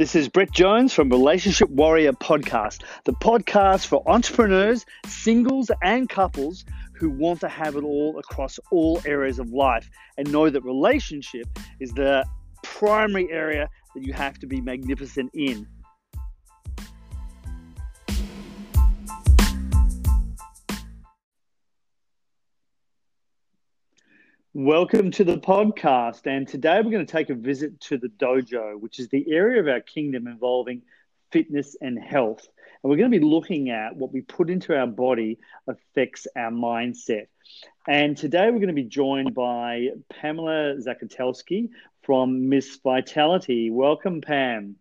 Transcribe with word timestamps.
This 0.00 0.14
is 0.14 0.30
Brett 0.30 0.50
Jones 0.50 0.94
from 0.94 1.10
Relationship 1.10 1.68
Warrior 1.68 2.14
Podcast, 2.14 2.84
the 3.04 3.12
podcast 3.12 3.84
for 3.84 4.02
entrepreneurs, 4.08 4.86
singles, 5.04 5.70
and 5.82 6.08
couples 6.08 6.64
who 6.94 7.10
want 7.10 7.40
to 7.40 7.50
have 7.50 7.76
it 7.76 7.84
all 7.84 8.18
across 8.18 8.58
all 8.72 9.02
areas 9.04 9.38
of 9.38 9.50
life 9.50 9.90
and 10.16 10.32
know 10.32 10.48
that 10.48 10.64
relationship 10.64 11.46
is 11.80 11.92
the 11.92 12.24
primary 12.62 13.30
area 13.30 13.68
that 13.94 14.02
you 14.02 14.14
have 14.14 14.38
to 14.38 14.46
be 14.46 14.62
magnificent 14.62 15.30
in. 15.34 15.66
Welcome 24.62 25.10
to 25.12 25.24
the 25.24 25.38
podcast. 25.38 26.26
And 26.26 26.46
today 26.46 26.82
we're 26.84 26.90
going 26.90 27.06
to 27.06 27.10
take 27.10 27.30
a 27.30 27.34
visit 27.34 27.80
to 27.84 27.96
the 27.96 28.08
dojo, 28.08 28.78
which 28.78 28.98
is 28.98 29.08
the 29.08 29.24
area 29.32 29.58
of 29.58 29.68
our 29.68 29.80
kingdom 29.80 30.26
involving 30.26 30.82
fitness 31.32 31.78
and 31.80 31.98
health. 31.98 32.46
And 32.82 32.90
we're 32.90 32.98
going 32.98 33.10
to 33.10 33.18
be 33.18 33.24
looking 33.24 33.70
at 33.70 33.96
what 33.96 34.12
we 34.12 34.20
put 34.20 34.50
into 34.50 34.76
our 34.76 34.86
body 34.86 35.38
affects 35.66 36.26
our 36.36 36.50
mindset. 36.50 37.28
And 37.88 38.18
today 38.18 38.50
we're 38.50 38.58
going 38.58 38.66
to 38.66 38.74
be 38.74 38.84
joined 38.84 39.34
by 39.34 39.92
Pamela 40.10 40.74
Zakatelski 40.76 41.70
from 42.02 42.50
Miss 42.50 42.76
Vitality. 42.84 43.70
Welcome, 43.70 44.20
Pam. 44.20 44.76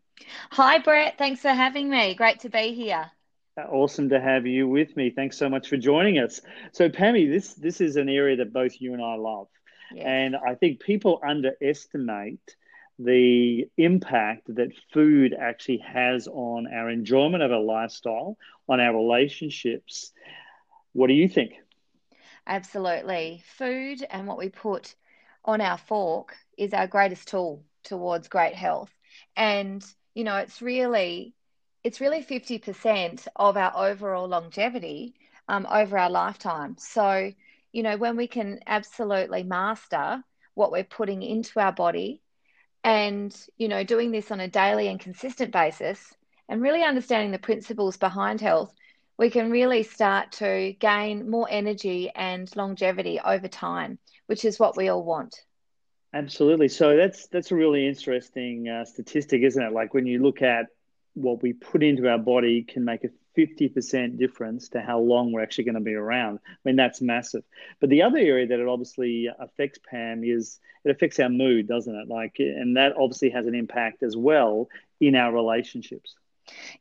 Hi, 0.51 0.79
Brett. 0.79 1.17
Thanks 1.17 1.39
for 1.39 1.53
having 1.53 1.89
me. 1.89 2.15
Great 2.15 2.41
to 2.41 2.49
be 2.49 2.73
here. 2.73 3.09
Uh, 3.57 3.61
awesome 3.71 4.09
to 4.09 4.19
have 4.19 4.45
you 4.45 4.67
with 4.67 4.97
me. 4.97 5.09
Thanks 5.09 5.37
so 5.37 5.47
much 5.47 5.69
for 5.69 5.77
joining 5.77 6.19
us. 6.19 6.41
So, 6.73 6.89
Pammy, 6.89 7.31
this 7.31 7.53
this 7.53 7.79
is 7.79 7.95
an 7.95 8.09
area 8.09 8.35
that 8.35 8.51
both 8.51 8.79
you 8.79 8.93
and 8.93 9.01
I 9.01 9.15
love. 9.15 9.47
And 9.97 10.35
I 10.35 10.55
think 10.55 10.79
people 10.79 11.19
underestimate 11.25 12.55
the 12.99 13.67
impact 13.77 14.53
that 14.55 14.71
food 14.93 15.33
actually 15.39 15.77
has 15.77 16.27
on 16.27 16.67
our 16.67 16.89
enjoyment 16.89 17.43
of 17.43 17.51
our 17.51 17.61
lifestyle, 17.61 18.37
on 18.67 18.79
our 18.79 18.95
relationships. 18.95 20.11
What 20.93 21.07
do 21.07 21.13
you 21.13 21.27
think? 21.27 21.53
Absolutely. 22.45 23.41
Food 23.45 24.05
and 24.09 24.27
what 24.27 24.37
we 24.37 24.49
put 24.49 24.95
on 25.45 25.61
our 25.61 25.77
fork 25.77 26.35
is 26.57 26.73
our 26.73 26.87
greatest 26.87 27.27
tool 27.27 27.63
towards 27.83 28.27
great 28.27 28.55
health. 28.55 28.91
And, 29.35 29.85
you 30.13 30.23
know, 30.23 30.37
it's 30.37 30.61
really 30.61 31.33
it's 31.83 32.01
really 32.01 32.21
50% 32.21 33.27
of 33.35 33.55
our 33.55 33.71
overall 33.75 34.27
longevity 34.27 35.15
um, 35.47 35.65
over 35.69 35.97
our 35.97 36.09
lifetime. 36.09 36.75
So, 36.77 37.31
you 37.71 37.83
know, 37.83 37.97
when 37.97 38.15
we 38.15 38.27
can 38.27 38.59
absolutely 38.65 39.43
master 39.43 40.23
what 40.53 40.71
we're 40.71 40.83
putting 40.83 41.21
into 41.21 41.59
our 41.59 41.71
body 41.71 42.21
and, 42.83 43.35
you 43.57 43.67
know, 43.67 43.83
doing 43.83 44.11
this 44.11 44.31
on 44.31 44.39
a 44.39 44.47
daily 44.47 44.87
and 44.87 44.99
consistent 44.99 45.51
basis 45.51 46.13
and 46.47 46.61
really 46.61 46.83
understanding 46.83 47.31
the 47.31 47.39
principles 47.39 47.97
behind 47.97 48.41
health, 48.41 48.73
we 49.17 49.29
can 49.29 49.51
really 49.51 49.83
start 49.83 50.31
to 50.31 50.73
gain 50.79 51.29
more 51.29 51.47
energy 51.49 52.09
and 52.15 52.49
longevity 52.55 53.19
over 53.19 53.47
time, 53.47 53.99
which 54.27 54.45
is 54.45 54.59
what 54.59 54.77
we 54.77 54.89
all 54.89 55.03
want. 55.03 55.35
Absolutely. 56.13 56.69
So 56.69 56.97
that's 56.97 57.27
that's 57.27 57.51
a 57.51 57.55
really 57.55 57.87
interesting 57.87 58.67
uh, 58.67 58.85
statistic, 58.85 59.43
isn't 59.43 59.61
it? 59.61 59.73
Like 59.73 59.93
when 59.93 60.07
you 60.07 60.23
look 60.23 60.41
at 60.41 60.67
what 61.13 61.43
we 61.43 61.53
put 61.53 61.83
into 61.83 62.09
our 62.09 62.17
body 62.17 62.63
can 62.63 62.83
make 62.83 63.03
a 63.03 63.09
50% 63.39 64.17
difference 64.17 64.69
to 64.69 64.81
how 64.81 64.99
long 64.99 65.31
we're 65.31 65.43
actually 65.43 65.65
going 65.65 65.75
to 65.75 65.81
be 65.81 65.93
around. 65.93 66.39
I 66.45 66.57
mean, 66.65 66.75
that's 66.75 67.01
massive. 67.01 67.43
But 67.79 67.89
the 67.89 68.03
other 68.03 68.17
area 68.17 68.47
that 68.47 68.59
it 68.59 68.67
obviously 68.67 69.29
affects, 69.39 69.79
Pam, 69.89 70.23
is 70.23 70.59
it 70.83 70.91
affects 70.91 71.19
our 71.19 71.29
mood, 71.29 71.67
doesn't 71.67 71.95
it? 71.95 72.07
Like, 72.07 72.35
and 72.39 72.77
that 72.77 72.95
obviously 72.97 73.29
has 73.29 73.45
an 73.45 73.55
impact 73.55 74.03
as 74.03 74.15
well 74.15 74.67
in 74.99 75.15
our 75.15 75.33
relationships. 75.33 76.15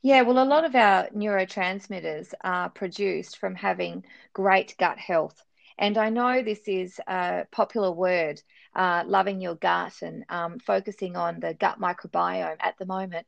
Yeah, 0.02 0.22
well, 0.22 0.42
a 0.42 0.44
lot 0.44 0.64
of 0.64 0.74
our 0.74 1.08
neurotransmitters 1.08 2.32
are 2.42 2.70
produced 2.70 3.38
from 3.38 3.54
having 3.54 4.04
great 4.32 4.74
gut 4.78 4.98
health. 4.98 5.42
And 5.78 5.97
I 5.97 6.10
know 6.10 6.42
this 6.42 6.66
is 6.66 7.00
a 7.06 7.47
popular 7.52 7.92
word, 7.92 8.42
uh, 8.74 9.04
loving 9.06 9.41
your 9.41 9.54
gut 9.54 9.94
and 10.02 10.24
um, 10.28 10.58
focusing 10.58 11.16
on 11.16 11.38
the 11.38 11.54
gut 11.54 11.80
microbiome 11.80 12.56
at 12.60 12.76
the 12.78 12.86
moment. 12.86 13.26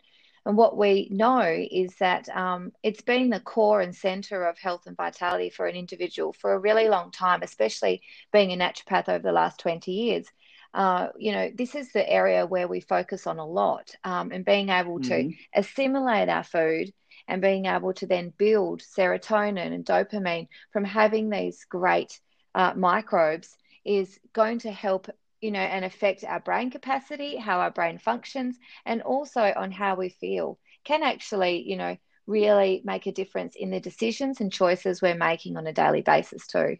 And 0.50 0.56
what 0.56 0.76
we 0.76 1.06
know 1.12 1.42
is 1.70 1.94
that 2.00 2.28
um, 2.28 2.72
it's 2.82 3.02
been 3.02 3.30
the 3.30 3.38
core 3.38 3.80
and 3.80 3.94
center 3.94 4.44
of 4.46 4.58
health 4.58 4.88
and 4.88 4.96
vitality 4.96 5.48
for 5.48 5.66
an 5.66 5.76
individual 5.76 6.32
for 6.32 6.52
a 6.52 6.58
really 6.58 6.88
long 6.88 7.12
time, 7.12 7.44
especially 7.44 8.02
being 8.32 8.50
a 8.50 8.56
naturopath 8.56 9.08
over 9.08 9.22
the 9.22 9.30
last 9.30 9.60
20 9.60 9.92
years. 9.92 10.26
Uh, 10.74 11.10
you 11.16 11.30
know, 11.30 11.52
this 11.54 11.76
is 11.76 11.92
the 11.92 12.10
area 12.10 12.46
where 12.46 12.66
we 12.66 12.80
focus 12.80 13.28
on 13.28 13.38
a 13.38 13.46
lot 13.46 13.94
um, 14.02 14.32
and 14.32 14.44
being 14.44 14.70
able 14.70 14.98
to 14.98 15.14
mm-hmm. 15.14 15.30
assimilate 15.54 16.28
our 16.28 16.42
food 16.42 16.92
and 17.28 17.40
being 17.40 17.66
able 17.66 17.92
to 17.92 18.08
then 18.08 18.32
build 18.36 18.82
serotonin 18.82 19.72
and 19.72 19.84
dopamine 19.84 20.48
from 20.72 20.82
having 20.82 21.30
these 21.30 21.64
great 21.68 22.18
uh, 22.56 22.72
microbes 22.74 23.56
is 23.84 24.18
going 24.32 24.58
to 24.58 24.72
help 24.72 25.06
you 25.40 25.50
know, 25.50 25.60
and 25.60 25.84
affect 25.84 26.24
our 26.24 26.40
brain 26.40 26.70
capacity, 26.70 27.36
how 27.36 27.60
our 27.60 27.70
brain 27.70 27.98
functions, 27.98 28.58
and 28.84 29.02
also 29.02 29.40
on 29.40 29.70
how 29.70 29.94
we 29.94 30.08
feel 30.08 30.58
can 30.84 31.02
actually, 31.02 31.62
you 31.68 31.76
know, 31.76 31.96
really 32.26 32.80
make 32.84 33.06
a 33.06 33.12
difference 33.12 33.56
in 33.56 33.70
the 33.70 33.80
decisions 33.80 34.40
and 34.40 34.52
choices 34.52 35.02
we're 35.02 35.14
making 35.14 35.56
on 35.56 35.66
a 35.66 35.72
daily 35.72 36.02
basis 36.02 36.46
too. 36.46 36.76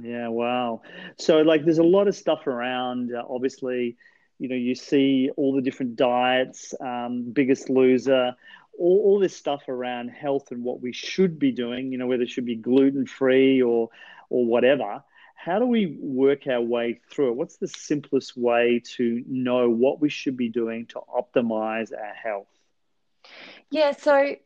Yeah, 0.00 0.28
wow. 0.28 0.82
So, 1.18 1.38
like, 1.38 1.64
there's 1.64 1.78
a 1.78 1.84
lot 1.84 2.08
of 2.08 2.16
stuff 2.16 2.46
around. 2.46 3.14
Uh, 3.14 3.22
obviously, 3.28 3.96
you 4.38 4.48
know, 4.48 4.56
you 4.56 4.74
see 4.74 5.30
all 5.36 5.54
the 5.54 5.62
different 5.62 5.96
diets, 5.96 6.74
um, 6.80 7.30
Biggest 7.32 7.68
Loser, 7.68 8.34
all, 8.78 9.02
all 9.04 9.18
this 9.20 9.36
stuff 9.36 9.68
around 9.68 10.08
health 10.08 10.50
and 10.50 10.64
what 10.64 10.80
we 10.80 10.92
should 10.92 11.38
be 11.38 11.52
doing. 11.52 11.92
You 11.92 11.98
know, 11.98 12.06
whether 12.06 12.22
it 12.22 12.30
should 12.30 12.46
be 12.46 12.56
gluten 12.56 13.06
free 13.06 13.60
or 13.60 13.90
or 14.30 14.46
whatever 14.46 15.02
how 15.44 15.58
do 15.58 15.66
we 15.66 15.98
work 15.98 16.46
our 16.46 16.60
way 16.60 17.00
through 17.10 17.30
it? 17.30 17.36
What's 17.36 17.56
the 17.56 17.66
simplest 17.66 18.36
way 18.36 18.80
to 18.96 19.24
know 19.26 19.68
what 19.68 20.00
we 20.00 20.08
should 20.08 20.36
be 20.36 20.48
doing 20.48 20.86
to 20.86 21.00
optimize 21.00 21.90
our 21.92 22.14
health? 22.14 22.46
Yeah, 23.68 23.90
so 23.90 24.36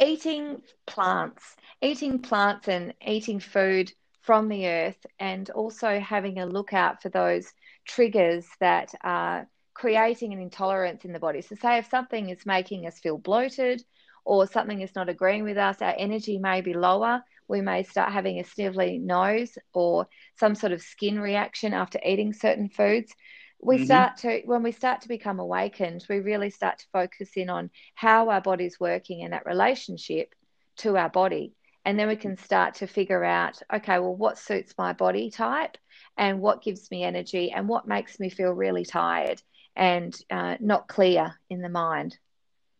eating 0.00 0.62
plants, 0.86 1.56
eating 1.82 2.20
plants 2.20 2.68
and 2.68 2.94
eating 3.04 3.40
food 3.40 3.92
from 4.20 4.48
the 4.48 4.68
earth, 4.68 5.06
and 5.18 5.50
also 5.50 5.98
having 5.98 6.38
a 6.38 6.46
look 6.46 6.72
out 6.72 7.02
for 7.02 7.08
those 7.08 7.52
triggers 7.84 8.46
that 8.60 8.94
are 9.02 9.48
creating 9.74 10.32
an 10.32 10.40
intolerance 10.40 11.04
in 11.04 11.12
the 11.12 11.18
body. 11.18 11.40
So, 11.42 11.56
say 11.56 11.78
if 11.78 11.88
something 11.88 12.28
is 12.28 12.46
making 12.46 12.86
us 12.86 13.00
feel 13.00 13.18
bloated 13.18 13.82
or 14.24 14.46
something 14.46 14.82
is 14.82 14.94
not 14.94 15.08
agreeing 15.08 15.42
with 15.42 15.58
us, 15.58 15.82
our 15.82 15.94
energy 15.98 16.38
may 16.38 16.60
be 16.60 16.74
lower 16.74 17.24
we 17.48 17.60
may 17.60 17.82
start 17.82 18.12
having 18.12 18.38
a 18.38 18.44
snivelly 18.44 19.00
nose 19.00 19.56
or 19.72 20.08
some 20.38 20.54
sort 20.54 20.72
of 20.72 20.82
skin 20.82 21.20
reaction 21.20 21.72
after 21.72 21.98
eating 22.04 22.32
certain 22.32 22.68
foods. 22.68 23.12
We 23.60 23.76
mm-hmm. 23.76 23.84
start 23.84 24.16
to, 24.18 24.42
when 24.44 24.62
we 24.62 24.72
start 24.72 25.02
to 25.02 25.08
become 25.08 25.38
awakened, 25.38 26.04
we 26.08 26.20
really 26.20 26.50
start 26.50 26.78
to 26.78 26.86
focus 26.92 27.30
in 27.36 27.48
on 27.48 27.70
how 27.94 28.28
our 28.30 28.40
body's 28.40 28.78
working 28.78 29.22
and 29.22 29.32
that 29.32 29.46
relationship 29.46 30.34
to 30.78 30.96
our 30.96 31.08
body. 31.08 31.54
And 31.84 31.98
then 31.98 32.08
we 32.08 32.16
can 32.16 32.36
start 32.36 32.74
to 32.76 32.86
figure 32.86 33.22
out, 33.24 33.62
okay, 33.72 33.98
well, 34.00 34.14
what 34.14 34.38
suits 34.38 34.74
my 34.76 34.92
body 34.92 35.30
type 35.30 35.78
and 36.16 36.40
what 36.40 36.62
gives 36.62 36.90
me 36.90 37.04
energy 37.04 37.52
and 37.52 37.68
what 37.68 37.86
makes 37.86 38.18
me 38.18 38.28
feel 38.28 38.50
really 38.50 38.84
tired 38.84 39.40
and 39.76 40.14
uh, 40.30 40.56
not 40.58 40.88
clear 40.88 41.38
in 41.48 41.60
the 41.60 41.68
mind. 41.68 42.18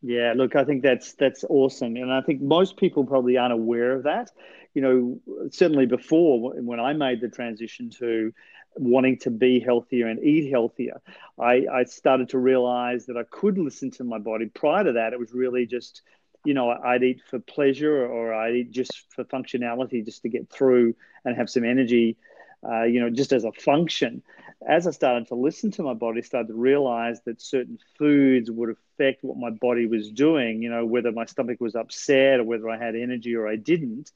Yeah, 0.02 0.34
look, 0.36 0.54
I 0.54 0.64
think 0.64 0.82
that's 0.82 1.14
that's 1.14 1.44
awesome, 1.48 1.96
and 1.96 2.12
I 2.12 2.20
think 2.20 2.40
most 2.42 2.76
people 2.76 3.04
probably 3.04 3.36
aren't 3.38 3.52
aware 3.54 3.92
of 3.92 4.04
that. 4.04 4.30
You 4.74 4.82
know, 4.82 5.48
certainly 5.50 5.86
before 5.86 6.52
when 6.60 6.78
I 6.80 6.92
made 6.92 7.20
the 7.20 7.28
transition 7.28 7.90
to 7.98 8.32
wanting 8.76 9.18
to 9.20 9.30
be 9.30 9.58
healthier 9.58 10.06
and 10.06 10.22
eat 10.22 10.50
healthier, 10.50 11.00
I, 11.40 11.64
I 11.72 11.84
started 11.84 12.28
to 12.30 12.38
realize 12.38 13.06
that 13.06 13.16
I 13.16 13.22
could 13.30 13.56
listen 13.56 13.90
to 13.92 14.04
my 14.04 14.18
body. 14.18 14.46
Prior 14.46 14.84
to 14.84 14.92
that, 14.92 15.14
it 15.14 15.18
was 15.18 15.32
really 15.32 15.64
just, 15.64 16.02
you 16.44 16.52
know, 16.52 16.70
I'd 16.70 17.02
eat 17.02 17.22
for 17.30 17.38
pleasure 17.38 18.06
or 18.06 18.34
I'd 18.34 18.54
eat 18.54 18.70
just 18.72 19.06
for 19.08 19.24
functionality, 19.24 20.04
just 20.04 20.20
to 20.22 20.28
get 20.28 20.50
through 20.50 20.94
and 21.24 21.34
have 21.36 21.48
some 21.48 21.64
energy 21.64 22.18
uh, 22.68 22.84
you 22.84 23.00
know, 23.00 23.10
just 23.10 23.32
as 23.32 23.44
a 23.44 23.52
function. 23.52 24.22
As 24.66 24.86
I 24.86 24.90
started 24.90 25.28
to 25.28 25.34
listen 25.34 25.70
to 25.72 25.82
my 25.82 25.94
body, 25.94 26.22
started 26.22 26.48
to 26.48 26.54
realize 26.54 27.20
that 27.26 27.40
certain 27.40 27.78
foods 27.98 28.50
would 28.50 28.70
affect 28.70 29.22
what 29.22 29.36
my 29.36 29.50
body 29.50 29.86
was 29.86 30.10
doing, 30.10 30.62
you 30.62 30.70
know, 30.70 30.84
whether 30.84 31.12
my 31.12 31.26
stomach 31.26 31.60
was 31.60 31.76
upset 31.76 32.40
or 32.40 32.44
whether 32.44 32.68
I 32.68 32.78
had 32.78 32.96
energy 32.96 33.34
or 33.34 33.46
I 33.46 33.56
didn't. 33.56 34.10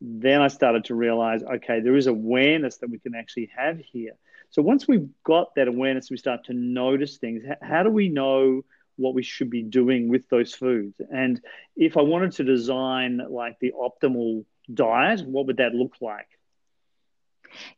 Then 0.00 0.40
I 0.40 0.48
started 0.48 0.86
to 0.86 0.94
realize, 0.94 1.42
okay, 1.42 1.80
there 1.80 1.96
is 1.96 2.06
awareness 2.06 2.78
that 2.78 2.90
we 2.90 2.98
can 2.98 3.14
actually 3.14 3.50
have 3.56 3.78
here. 3.78 4.14
So 4.50 4.62
once 4.62 4.88
we've 4.88 5.08
got 5.24 5.54
that 5.56 5.68
awareness, 5.68 6.10
we 6.10 6.16
start 6.16 6.44
to 6.44 6.54
notice 6.54 7.16
things. 7.18 7.44
How 7.60 7.82
do 7.82 7.90
we 7.90 8.08
know 8.08 8.62
what 8.96 9.14
we 9.14 9.22
should 9.22 9.50
be 9.50 9.62
doing 9.62 10.08
with 10.08 10.28
those 10.28 10.54
foods? 10.54 11.00
And 11.10 11.40
if 11.76 11.96
I 11.96 12.02
wanted 12.02 12.32
to 12.32 12.44
design 12.44 13.20
like 13.28 13.58
the 13.60 13.72
optimal 13.72 14.44
diet, 14.72 15.26
what 15.26 15.46
would 15.46 15.58
that 15.58 15.74
look 15.74 15.94
like? 16.00 16.28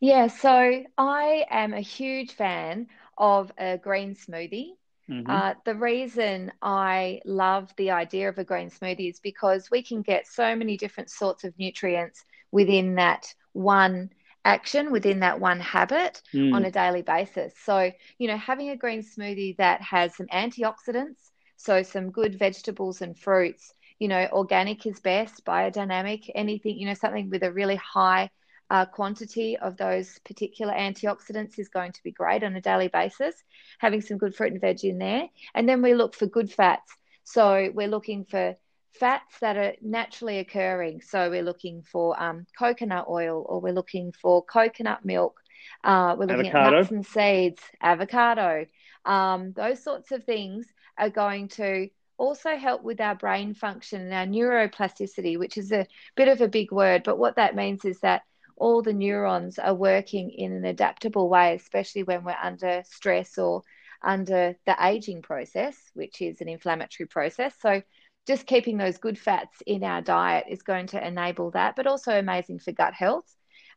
Yeah, 0.01 0.27
so 0.29 0.85
I 0.99 1.45
am 1.51 1.73
a 1.75 1.81
huge 1.81 2.33
fan 2.33 2.89
of 3.19 3.53
a 3.59 3.79
green 3.79 4.15
smoothie. 4.15 4.73
Mm-hmm. 5.09 5.31
Uh, 5.31 5.55
the 5.65 5.75
reason 5.75 6.53
I 6.61 7.21
love 7.25 7.73
the 7.77 7.93
idea 7.93 8.29
of 8.29 8.39
a 8.39 8.45
green 8.45 8.71
smoothie 8.71 9.11
is 9.11 9.21
because 9.21 9.71
we 9.71 9.83
can 9.83 10.03
get 10.03 10.27
so 10.27 10.57
many 10.57 10.77
different 10.77 11.11
sorts 11.11 11.45
of 11.45 11.57
nutrients 11.59 12.25
within 12.51 12.97
that 12.97 13.33
one 13.53 14.11
action, 14.45 14.91
within 14.91 15.21
that 15.21 15.41
one 15.41 15.61
habit 15.61 16.23
mm. 16.35 16.55
on 16.55 16.65
a 16.65 16.71
daily 16.71 17.03
basis. 17.03 17.55
So, 17.65 17.91
you 18.19 18.29
know, 18.29 18.37
having 18.37 18.71
a 18.71 18.77
green 18.77 19.03
smoothie 19.03 19.57
that 19.59 19.81
has 19.83 20.17
some 20.17 20.27
antioxidants, 20.27 21.31
so 21.57 21.83
some 21.83 22.11
good 22.11 22.39
vegetables 22.39 23.01
and 23.03 23.19
fruits, 23.19 23.73
you 23.99 24.09
know, 24.09 24.29
organic 24.33 24.87
is 24.87 25.01
best, 25.01 25.45
biodynamic, 25.45 26.31
anything, 26.35 26.79
you 26.79 26.87
know, 26.87 26.95
something 26.95 27.31
with 27.31 27.43
a 27.43 27.53
really 27.53 27.77
high 27.77 28.31
uh, 28.71 28.85
quantity 28.85 29.57
of 29.57 29.77
those 29.77 30.19
particular 30.25 30.73
antioxidants 30.73 31.59
is 31.59 31.69
going 31.69 31.93
to 31.93 32.03
be 32.03 32.11
great 32.11 32.43
on 32.43 32.57
a 32.57 32.61
daily 32.61 32.89
basis. 32.89 33.35
Having 33.79 34.01
some 34.03 34.19
good 34.19 34.35
fruit 34.35 34.53
and 34.53 34.61
veg 34.61 34.85
in 34.85 34.99
there. 34.99 35.29
And 35.55 35.69
then 35.69 35.83
we 35.83 35.95
look 35.95 36.15
for 36.15 36.27
good 36.27 36.53
fats. 36.53 36.93
So 37.25 37.71
we're 37.73 37.89
looking 37.89 38.25
for 38.25 38.55
fats 38.99 39.39
that 39.41 39.57
are 39.57 39.75
naturally 39.83 40.39
occurring. 40.39 41.01
So 41.01 41.31
we're 41.31 41.43
looking 41.43 41.83
for 41.83 42.21
um, 42.21 42.47
coconut 42.59 43.07
oil 43.09 43.45
or 43.47 43.61
we're 43.61 43.73
looking 43.73 44.13
for 44.13 44.43
coconut 44.43 45.05
milk. 45.05 45.41
Uh, 45.85 46.17
we're 46.19 46.27
looking 46.27 46.49
avocado. 46.49 46.77
at 46.77 46.81
nuts 46.81 46.91
and 46.91 47.07
seeds, 47.07 47.63
avocado. 47.81 48.67
Um, 49.05 49.53
those 49.53 49.83
sorts 49.83 50.13
of 50.13 50.25
things 50.25 50.67
are 50.99 51.11
going 51.11 51.49
to 51.49 51.89
also 52.19 52.57
help 52.57 52.83
with 52.83 53.01
our 53.01 53.15
brain 53.15 53.55
function 53.55 54.01
and 54.01 54.13
our 54.13 54.27
neuroplasticity, 54.27 55.39
which 55.39 55.59
is 55.59 55.73
a 55.73 55.87
bit 56.17 56.29
of 56.29 56.41
a 56.41 56.49
big 56.49 56.73
word. 56.73 57.03
But 57.05 57.19
what 57.19 57.37
that 57.37 57.55
means 57.55 57.85
is 57.85 58.01
that 58.01 58.23
all 58.57 58.83
the 58.83 58.93
neurons 58.93 59.59
are 59.59 59.75
working 59.75 60.31
in 60.31 60.53
an 60.53 60.65
adaptable 60.65 61.29
way, 61.29 61.55
especially 61.55 62.03
when 62.03 62.25
we're 62.25 62.37
under 62.43 62.83
stress 62.87 63.39
or 63.39 63.63
under 64.03 64.57
the 64.67 64.77
aging 64.81 65.23
process, 65.23 65.77
which 65.95 66.23
is 66.23 66.41
an 66.41 66.49
inflammatory 66.49 67.07
process. 67.07 67.55
So, 67.61 67.83
just 68.27 68.47
keeping 68.47 68.77
those 68.77 68.99
good 68.99 69.19
fats 69.19 69.63
in 69.67 69.85
our 69.85 70.03
diet 70.03 70.47
is 70.49 70.63
going 70.63 70.89
to 70.89 71.07
enable 71.07 71.53
that, 71.53 71.77
but 71.77 71.87
also 71.87 72.19
amazing 72.19 72.59
for 72.59 72.73
gut 72.73 72.93
health, 72.93 73.33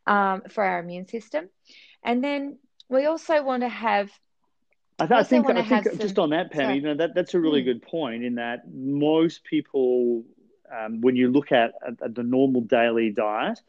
um, 0.08 0.42
for 0.50 0.64
our 0.64 0.80
immune 0.80 1.06
system. 1.06 1.48
And 2.02 2.24
then 2.24 2.58
we 2.88 3.06
also 3.06 3.44
want 3.44 3.62
to 3.62 3.68
have. 3.68 4.10
I, 4.98 5.06
th- 5.06 5.20
I 5.20 5.22
think, 5.22 5.48
I 5.48 5.62
think 5.62 5.84
some, 5.84 5.98
just 5.98 6.18
on 6.18 6.30
that, 6.30 6.50
Pam, 6.50 6.62
sorry. 6.62 6.74
you 6.74 6.82
know, 6.82 6.94
that, 6.94 7.14
that's 7.14 7.32
a 7.34 7.40
really 7.40 7.62
mm. 7.62 7.66
good 7.66 7.82
point 7.82 8.24
in 8.24 8.34
that 8.34 8.62
most 8.70 9.44
people, 9.44 10.24
um, 10.76 11.00
when 11.00 11.16
you 11.16 11.30
look 11.30 11.52
at, 11.52 11.72
at 11.86 12.14
the 12.14 12.22
normal 12.22 12.60
daily 12.62 13.10
diet, 13.10 13.60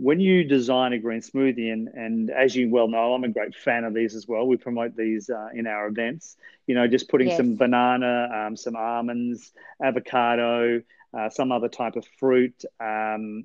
when 0.00 0.18
you 0.18 0.44
design 0.44 0.94
a 0.94 0.98
green 0.98 1.20
smoothie, 1.20 1.70
and, 1.70 1.88
and 1.88 2.30
as 2.30 2.56
you 2.56 2.70
well 2.70 2.88
know, 2.88 3.12
I'm 3.12 3.22
a 3.24 3.28
great 3.28 3.54
fan 3.54 3.84
of 3.84 3.92
these 3.92 4.14
as 4.14 4.26
well. 4.26 4.46
We 4.46 4.56
promote 4.56 4.96
these 4.96 5.28
uh, 5.28 5.48
in 5.52 5.66
our 5.66 5.88
events. 5.88 6.38
You 6.66 6.74
know, 6.74 6.88
just 6.88 7.10
putting 7.10 7.28
yes. 7.28 7.36
some 7.36 7.56
banana, 7.56 8.28
um, 8.34 8.56
some 8.56 8.76
almonds, 8.76 9.52
avocado, 9.82 10.80
uh, 11.12 11.28
some 11.28 11.52
other 11.52 11.68
type 11.68 11.96
of 11.96 12.06
fruit, 12.18 12.64
um, 12.80 13.44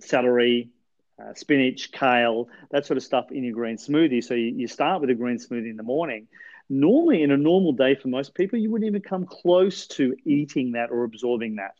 celery, 0.00 0.70
uh, 1.22 1.34
spinach, 1.34 1.92
kale, 1.92 2.48
that 2.72 2.84
sort 2.84 2.96
of 2.96 3.04
stuff 3.04 3.30
in 3.30 3.44
your 3.44 3.54
green 3.54 3.76
smoothie. 3.76 4.24
So 4.24 4.34
you, 4.34 4.46
you 4.56 4.66
start 4.66 5.00
with 5.00 5.10
a 5.10 5.14
green 5.14 5.38
smoothie 5.38 5.70
in 5.70 5.76
the 5.76 5.84
morning. 5.84 6.26
Normally, 6.68 7.22
in 7.22 7.30
a 7.30 7.36
normal 7.36 7.72
day 7.72 7.94
for 7.94 8.08
most 8.08 8.34
people, 8.34 8.58
you 8.58 8.68
wouldn't 8.68 8.88
even 8.88 9.02
come 9.02 9.26
close 9.26 9.86
to 9.88 10.16
eating 10.24 10.72
that 10.72 10.90
or 10.90 11.04
absorbing 11.04 11.56
that. 11.56 11.76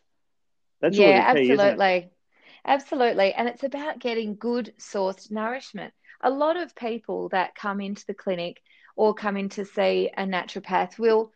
That's 0.81 0.97
yeah, 0.97 1.33
really 1.33 1.47
key, 1.47 1.53
absolutely. 1.53 2.11
Absolutely. 2.69 3.33
And 3.33 3.49
it's 3.49 3.65
about 3.65 3.99
getting 3.99 4.37
good 4.37 4.75
sourced 4.79 5.31
nourishment. 5.31 5.95
A 6.21 6.31
lot 6.31 6.57
of 6.57 6.77
people 6.77 7.31
that 7.31 7.55
come 7.55 7.81
into 7.81 8.05
the 8.07 8.15
clinic 8.15 8.61
or 8.95 9.15
come 9.15 9.37
in 9.39 9.49
to 9.51 9.65
see 9.65 10.11
a 10.17 10.25
naturopath 10.25 10.99
will 10.99 11.33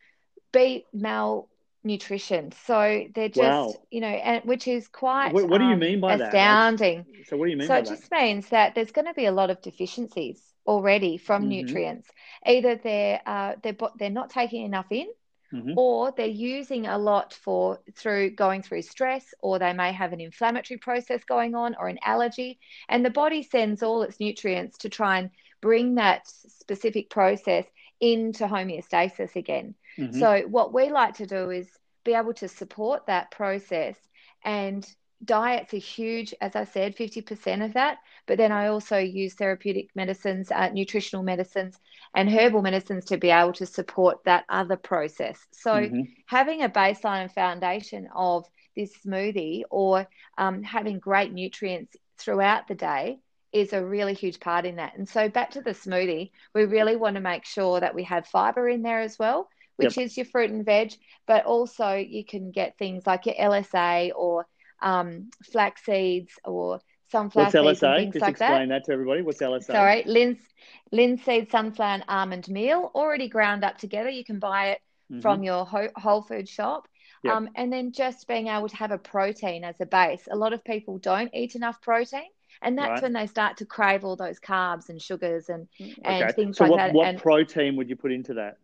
be 0.52 0.84
malnutrition. 0.92 2.52
So 2.66 3.06
they're 3.14 3.30
just, 3.30 3.38
wow. 3.38 3.74
you 3.90 4.00
know, 4.02 4.08
and 4.08 4.44
which 4.44 4.68
is 4.68 4.88
quite 4.88 5.32
what, 5.32 5.48
what 5.48 5.58
do 5.58 5.64
you 5.64 5.72
um, 5.72 5.78
mean 5.78 6.00
by 6.00 6.14
astounding. 6.14 7.06
that? 7.16 7.28
so 7.28 7.38
what 7.38 7.46
do 7.46 7.52
you 7.52 7.56
mean 7.56 7.66
so 7.66 7.76
it 7.76 7.86
that? 7.86 7.96
just 7.96 8.12
means 8.12 8.48
that 8.50 8.74
there's 8.74 8.92
going 8.92 9.06
to 9.06 9.14
be 9.14 9.26
a 9.26 9.32
lot 9.32 9.48
of 9.48 9.62
deficiencies 9.62 10.42
already 10.66 11.16
from 11.16 11.42
mm-hmm. 11.42 11.50
nutrients. 11.50 12.08
Either 12.44 12.76
they're 12.76 13.20
uh, 13.24 13.54
they're 13.62 13.76
they're 13.98 14.10
not 14.10 14.28
taking 14.28 14.66
enough 14.66 14.86
in, 14.90 15.06
mm-hmm. 15.52 15.72
or 15.76 16.12
they're 16.16 16.26
using 16.26 16.86
a 16.86 16.98
lot 16.98 17.34
for 17.34 17.80
through 17.94 18.30
going 18.30 18.62
through 18.62 18.82
stress, 18.82 19.34
or 19.40 19.58
they 19.58 19.72
may 19.72 19.92
have 19.92 20.12
an 20.12 20.20
inflammatory 20.20 20.78
process 20.78 21.22
going 21.24 21.54
on 21.54 21.74
or 21.78 21.88
an 21.88 21.98
allergy. 22.04 22.58
And 22.88 23.04
the 23.04 23.10
body 23.10 23.42
sends 23.42 23.82
all 23.82 24.02
its 24.02 24.20
nutrients 24.20 24.78
to 24.78 24.88
try 24.88 25.18
and 25.18 25.30
bring 25.60 25.96
that 25.96 26.26
specific 26.26 27.10
process 27.10 27.64
into 28.00 28.44
homeostasis 28.44 29.36
again. 29.36 29.74
Mm-hmm. 29.98 30.18
So, 30.18 30.42
what 30.48 30.72
we 30.72 30.90
like 30.90 31.14
to 31.16 31.26
do 31.26 31.50
is 31.50 31.68
be 32.04 32.14
able 32.14 32.34
to 32.34 32.48
support 32.48 33.06
that 33.06 33.30
process 33.30 33.96
and 34.44 34.86
diet's 35.24 35.72
a 35.72 35.78
huge, 35.78 36.34
as 36.40 36.56
I 36.56 36.64
said, 36.64 36.96
50% 36.96 37.64
of 37.64 37.74
that. 37.74 37.98
But 38.26 38.38
then 38.38 38.52
I 38.52 38.68
also 38.68 38.98
use 38.98 39.34
therapeutic 39.34 39.90
medicines, 39.94 40.50
uh, 40.50 40.70
nutritional 40.70 41.22
medicines, 41.22 41.78
and 42.14 42.30
herbal 42.30 42.62
medicines 42.62 43.04
to 43.06 43.16
be 43.16 43.30
able 43.30 43.52
to 43.54 43.66
support 43.66 44.24
that 44.24 44.44
other 44.48 44.76
process. 44.76 45.38
So 45.52 45.72
mm-hmm. 45.72 46.02
having 46.26 46.62
a 46.62 46.68
baseline 46.68 47.22
and 47.22 47.32
foundation 47.32 48.08
of 48.14 48.46
this 48.76 48.92
smoothie 49.04 49.62
or 49.70 50.06
um, 50.38 50.62
having 50.62 50.98
great 50.98 51.32
nutrients 51.32 51.96
throughout 52.18 52.68
the 52.68 52.74
day 52.74 53.18
is 53.52 53.72
a 53.72 53.84
really 53.84 54.14
huge 54.14 54.40
part 54.40 54.64
in 54.64 54.76
that. 54.76 54.96
And 54.96 55.08
so 55.08 55.28
back 55.28 55.50
to 55.52 55.60
the 55.60 55.72
smoothie, 55.72 56.30
we 56.54 56.64
really 56.64 56.96
want 56.96 57.16
to 57.16 57.20
make 57.20 57.44
sure 57.44 57.80
that 57.80 57.94
we 57.94 58.04
have 58.04 58.26
fiber 58.26 58.68
in 58.68 58.82
there 58.82 59.00
as 59.00 59.18
well, 59.18 59.48
which 59.76 59.96
yep. 59.96 60.06
is 60.06 60.16
your 60.16 60.26
fruit 60.26 60.50
and 60.50 60.64
veg, 60.64 60.94
but 61.26 61.44
also 61.44 61.94
you 61.94 62.24
can 62.24 62.50
get 62.50 62.78
things 62.78 63.06
like 63.06 63.26
your 63.26 63.34
LSA 63.34 64.12
or 64.16 64.46
um, 64.82 65.30
flax 65.50 65.84
seeds 65.84 66.32
or 66.44 66.80
sunflower 67.10 67.46
What's 67.46 67.54
LSA? 67.54 67.68
seeds 67.70 67.82
and 67.82 67.96
things 67.96 68.14
Just 68.14 68.22
like 68.22 68.30
explain 68.32 68.68
that. 68.68 68.74
that 68.74 68.84
to 68.86 68.92
everybody. 68.92 69.22
What's 69.22 69.40
LSA? 69.40 69.64
Sorry, 69.64 70.02
linseed, 70.06 70.46
linseed 70.90 71.50
sunflower 71.50 71.94
and 71.94 72.04
almond 72.08 72.48
meal 72.48 72.90
already 72.94 73.28
ground 73.28 73.64
up 73.64 73.78
together. 73.78 74.10
You 74.10 74.24
can 74.24 74.38
buy 74.38 74.70
it 74.70 74.80
mm-hmm. 75.10 75.20
from 75.20 75.42
your 75.42 75.64
whole 75.64 76.22
food 76.22 76.48
shop. 76.48 76.88
Yep. 77.24 77.34
Um, 77.34 77.48
and 77.54 77.72
then 77.72 77.92
just 77.92 78.26
being 78.26 78.48
able 78.48 78.68
to 78.68 78.76
have 78.76 78.90
a 78.90 78.98
protein 78.98 79.62
as 79.62 79.76
a 79.80 79.86
base. 79.86 80.26
A 80.28 80.36
lot 80.36 80.52
of 80.52 80.64
people 80.64 80.98
don't 80.98 81.30
eat 81.32 81.54
enough 81.54 81.80
protein. 81.80 82.24
And 82.62 82.76
that's 82.76 82.90
right. 82.90 83.02
when 83.02 83.12
they 83.12 83.26
start 83.26 83.56
to 83.58 83.66
crave 83.66 84.04
all 84.04 84.16
those 84.16 84.38
carbs 84.38 84.88
and 84.88 85.00
sugars 85.00 85.48
and, 85.48 85.68
and 86.04 86.24
okay. 86.24 86.32
things 86.32 86.58
so 86.58 86.64
like 86.64 86.70
what, 86.70 86.76
that. 86.78 86.92
What 86.92 87.08
and, 87.08 87.18
protein 87.18 87.76
would 87.76 87.88
you 87.88 87.96
put 87.96 88.12
into 88.12 88.34
that? 88.34 88.58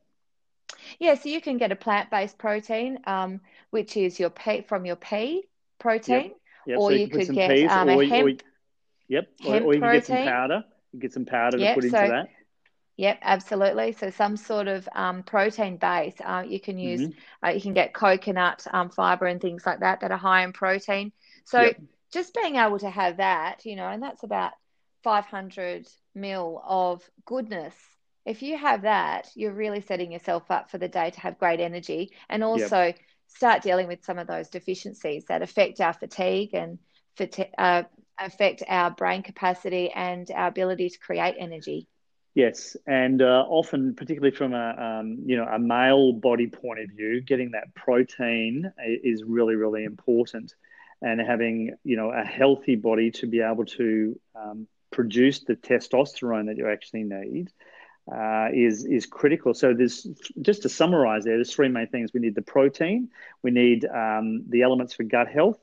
Yeah, 0.98 1.14
so 1.14 1.28
you 1.28 1.40
can 1.40 1.56
get 1.56 1.72
a 1.72 1.76
plant-based 1.76 2.38
protein, 2.38 2.98
um, 3.06 3.40
which 3.70 3.96
is 3.96 4.18
your 4.18 4.30
pea 4.30 4.62
from 4.62 4.84
your 4.86 4.96
pea 4.96 5.44
protein, 5.78 6.24
yep. 6.24 6.36
Yep. 6.66 6.78
or 6.78 6.90
so 6.90 6.94
you, 6.94 7.00
you 7.00 7.08
could 7.08 7.34
get 7.34 7.50
peas, 7.50 7.70
um, 7.70 7.88
a 7.88 8.06
hemp. 8.06 8.26
Or, 8.26 8.44
yep, 9.08 9.28
hemp 9.40 9.64
or, 9.64 9.68
or, 9.68 9.74
you 9.74 9.80
can 9.80 9.88
protein. 9.88 10.00
get 10.00 10.06
some 10.06 10.24
powder. 10.24 10.64
You 10.92 11.00
get 11.00 11.12
some 11.12 11.24
powder 11.24 11.58
yep. 11.58 11.74
to 11.74 11.80
put 11.80 11.90
so, 11.90 11.98
into 11.98 12.10
that. 12.10 12.28
Yep, 12.98 13.18
absolutely. 13.22 13.92
So 13.92 14.10
some 14.10 14.36
sort 14.36 14.66
of 14.66 14.88
um, 14.92 15.22
protein 15.22 15.76
base. 15.76 16.16
Uh, 16.22 16.42
you 16.46 16.58
can 16.58 16.78
use. 16.78 17.02
Mm-hmm. 17.02 17.46
Uh, 17.46 17.50
you 17.50 17.60
can 17.60 17.72
get 17.72 17.94
coconut 17.94 18.66
um, 18.72 18.90
fiber 18.90 19.26
and 19.26 19.40
things 19.40 19.64
like 19.64 19.80
that 19.80 20.00
that 20.00 20.10
are 20.10 20.18
high 20.18 20.42
in 20.42 20.52
protein. 20.52 21.12
So 21.44 21.62
yep. 21.62 21.80
just 22.12 22.34
being 22.34 22.56
able 22.56 22.80
to 22.80 22.90
have 22.90 23.18
that, 23.18 23.64
you 23.64 23.76
know, 23.76 23.88
and 23.88 24.02
that's 24.02 24.24
about 24.24 24.52
500 25.04 25.86
mil 26.16 26.60
of 26.66 27.08
goodness. 27.24 27.74
If 28.26 28.42
you 28.42 28.58
have 28.58 28.82
that, 28.82 29.30
you're 29.36 29.52
really 29.52 29.80
setting 29.80 30.10
yourself 30.10 30.50
up 30.50 30.70
for 30.70 30.78
the 30.78 30.88
day 30.88 31.10
to 31.10 31.20
have 31.20 31.38
great 31.38 31.60
energy 31.60 32.12
and 32.28 32.42
also 32.42 32.86
yep. 32.86 32.98
Start 33.28 33.62
dealing 33.62 33.86
with 33.86 34.04
some 34.04 34.18
of 34.18 34.26
those 34.26 34.48
deficiencies 34.48 35.24
that 35.28 35.42
affect 35.42 35.80
our 35.80 35.92
fatigue 35.92 36.54
and 36.54 36.78
uh, 37.56 37.84
affect 38.18 38.62
our 38.68 38.90
brain 38.90 39.22
capacity 39.22 39.90
and 39.94 40.30
our 40.34 40.48
ability 40.48 40.88
to 40.90 40.98
create 40.98 41.36
energy. 41.38 41.86
Yes, 42.34 42.76
and 42.86 43.20
uh, 43.20 43.44
often, 43.48 43.94
particularly 43.94 44.34
from 44.34 44.54
a 44.54 45.00
um, 45.00 45.18
you 45.26 45.36
know 45.36 45.44
a 45.44 45.58
male 45.58 46.12
body 46.12 46.46
point 46.46 46.78
of 46.80 46.90
view, 46.90 47.20
getting 47.20 47.52
that 47.52 47.74
protein 47.74 48.72
is 48.86 49.24
really 49.24 49.56
really 49.56 49.82
important, 49.84 50.54
and 51.02 51.20
having 51.20 51.74
you 51.82 51.96
know 51.96 52.10
a 52.10 52.22
healthy 52.22 52.76
body 52.76 53.10
to 53.12 53.26
be 53.26 53.40
able 53.40 53.64
to 53.64 54.20
um, 54.36 54.68
produce 54.92 55.40
the 55.40 55.56
testosterone 55.56 56.46
that 56.46 56.56
you 56.56 56.68
actually 56.68 57.02
need 57.02 57.50
uh, 58.12 58.48
is 58.52 58.84
is 58.84 59.06
critical. 59.06 59.54
So 59.54 59.74
there's 59.74 60.06
just 60.40 60.62
to 60.62 60.68
summarize 60.68 61.24
there, 61.24 61.36
there's 61.36 61.52
three 61.52 61.68
main 61.68 61.88
things: 61.88 62.12
we 62.12 62.20
need 62.20 62.34
the 62.34 62.42
protein, 62.42 63.08
we 63.42 63.50
need 63.50 63.84
um, 63.84 64.44
the 64.48 64.62
elements 64.62 64.94
for 64.94 65.02
gut 65.02 65.28
health, 65.28 65.58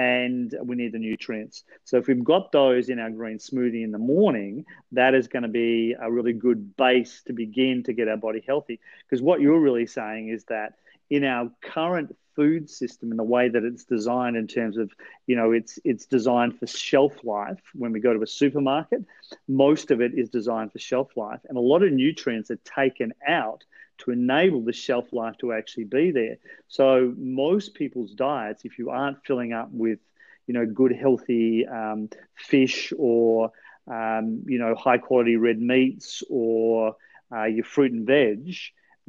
and 0.00 0.56
we 0.64 0.76
need 0.76 0.92
the 0.92 0.98
nutrients. 0.98 1.62
So 1.84 1.98
if 1.98 2.06
we've 2.06 2.24
got 2.24 2.52
those 2.52 2.88
in 2.88 2.98
our 2.98 3.10
green 3.10 3.36
smoothie 3.36 3.84
in 3.84 3.92
the 3.92 3.98
morning, 3.98 4.64
that 4.92 5.14
is 5.14 5.28
going 5.28 5.42
to 5.42 5.48
be 5.48 5.94
a 6.00 6.10
really 6.10 6.32
good 6.32 6.74
base 6.74 7.20
to 7.26 7.34
begin 7.34 7.82
to 7.82 7.92
get 7.92 8.08
our 8.08 8.16
body 8.16 8.42
healthy. 8.46 8.80
Because 9.04 9.20
what 9.20 9.42
you're 9.42 9.60
really 9.60 9.84
saying 9.84 10.28
is 10.28 10.44
that 10.44 10.72
in 11.10 11.22
our 11.22 11.50
current 11.60 12.16
food 12.34 12.70
system 12.70 13.10
and 13.10 13.18
the 13.18 13.24
way 13.24 13.50
that 13.50 13.62
it's 13.62 13.84
designed 13.84 14.36
in 14.38 14.46
terms 14.46 14.78
of 14.78 14.90
you 15.26 15.36
know 15.36 15.52
it's 15.52 15.78
it's 15.84 16.06
designed 16.06 16.58
for 16.58 16.66
shelf 16.66 17.12
life 17.24 17.60
when 17.74 17.92
we 17.92 17.98
go 17.98 18.14
to 18.14 18.22
a 18.22 18.26
supermarket 18.26 19.04
most 19.48 19.90
of 19.90 20.00
it 20.00 20.12
is 20.14 20.30
designed 20.30 20.70
for 20.70 20.78
shelf 20.78 21.08
life 21.16 21.40
and 21.48 21.58
a 21.58 21.60
lot 21.60 21.82
of 21.82 21.92
nutrients 21.92 22.48
are 22.50 22.60
taken 22.64 23.12
out 23.26 23.64
to 24.00 24.10
enable 24.10 24.62
the 24.62 24.72
shelf 24.72 25.12
life 25.12 25.36
to 25.38 25.52
actually 25.52 25.84
be 25.84 26.10
there 26.10 26.36
so 26.68 27.14
most 27.16 27.74
people's 27.74 28.12
diets 28.12 28.64
if 28.64 28.78
you 28.78 28.90
aren't 28.90 29.24
filling 29.24 29.52
up 29.52 29.68
with 29.72 29.98
you 30.46 30.54
know 30.54 30.66
good 30.66 30.92
healthy 30.92 31.66
um, 31.66 32.08
fish 32.34 32.92
or 32.98 33.52
um, 33.86 34.42
you 34.46 34.58
know 34.58 34.74
high 34.74 34.98
quality 34.98 35.36
red 35.36 35.60
meats 35.60 36.22
or 36.28 36.96
uh, 37.32 37.44
your 37.44 37.64
fruit 37.64 37.92
and 37.92 38.06
veg 38.06 38.54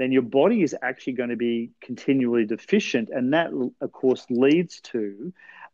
then 0.01 0.12
your 0.12 0.24
body 0.24 0.63
is 0.63 0.75
actually 0.81 1.13
going 1.13 1.29
to 1.29 1.36
be 1.36 1.69
continually 1.79 2.45
deficient. 2.45 3.10
And 3.10 3.33
that, 3.33 3.51
of 3.81 3.91
course, 3.91 4.25
leads 4.31 4.81
to 4.81 5.31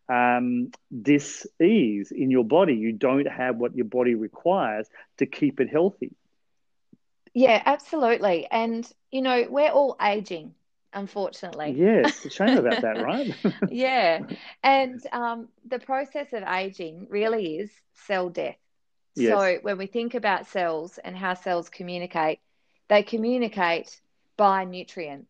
um, 0.10 0.72
dis-ease 1.02 2.12
in 2.12 2.30
your 2.30 2.44
body. 2.44 2.76
You 2.76 2.92
don't 2.92 3.26
have 3.26 3.56
what 3.56 3.74
your 3.74 3.86
body 3.86 4.16
requires 4.16 4.90
to 5.20 5.26
keep 5.26 5.62
it 5.62 5.70
healthy. 5.70 6.12
Yeah, 7.38 7.62
absolutely. 7.68 8.48
And, 8.50 8.92
you 9.12 9.22
know, 9.22 9.46
we're 9.48 9.70
all 9.70 9.96
aging, 10.02 10.56
unfortunately. 10.92 11.76
Yeah, 11.78 12.08
it's 12.08 12.26
a 12.26 12.30
shame 12.32 12.58
about 12.58 12.82
that, 12.82 13.04
right? 13.04 13.32
yeah. 13.70 14.22
And 14.64 15.00
um, 15.12 15.50
the 15.68 15.78
process 15.78 16.34
of 16.34 16.42
aging 16.42 17.06
really 17.12 17.58
is 17.58 17.72
cell 17.94 18.30
death. 18.30 18.58
Yes. 19.16 19.38
So 19.38 19.60
when 19.62 19.78
we 19.78 19.86
think 19.86 20.16
about 20.16 20.48
cells 20.48 20.98
and 21.04 21.16
how 21.16 21.36
cells 21.36 21.70
communicate, 21.70 22.40
they 22.88 23.04
communicate 23.04 24.02
by 24.36 24.66
nutrients. 24.66 25.30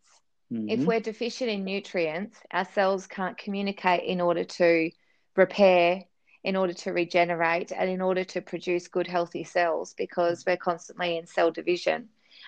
Mm-hmm. 0.49 0.69
If 0.69 0.85
we're 0.85 1.01
deficient 1.01 1.49
in 1.49 1.65
nutrients, 1.65 2.37
our 2.51 2.63
cells 2.63 3.05
can't 3.05 3.37
communicate 3.37 4.05
in 4.05 4.21
order 4.21 4.45
to 4.45 4.91
repair, 5.35 6.05
in 6.47 6.55
order 6.55 6.71
to 6.71 6.93
regenerate, 6.93 7.73
and 7.73 7.89
in 7.89 7.99
order 7.99 8.23
to 8.23 8.39
produce 8.39 8.87
good, 8.87 9.05
healthy 9.05 9.43
cells 9.43 9.93
because 9.97 10.45
we're 10.47 10.55
constantly 10.55 11.17
in 11.17 11.27
cell 11.27 11.51
division. 11.51 12.07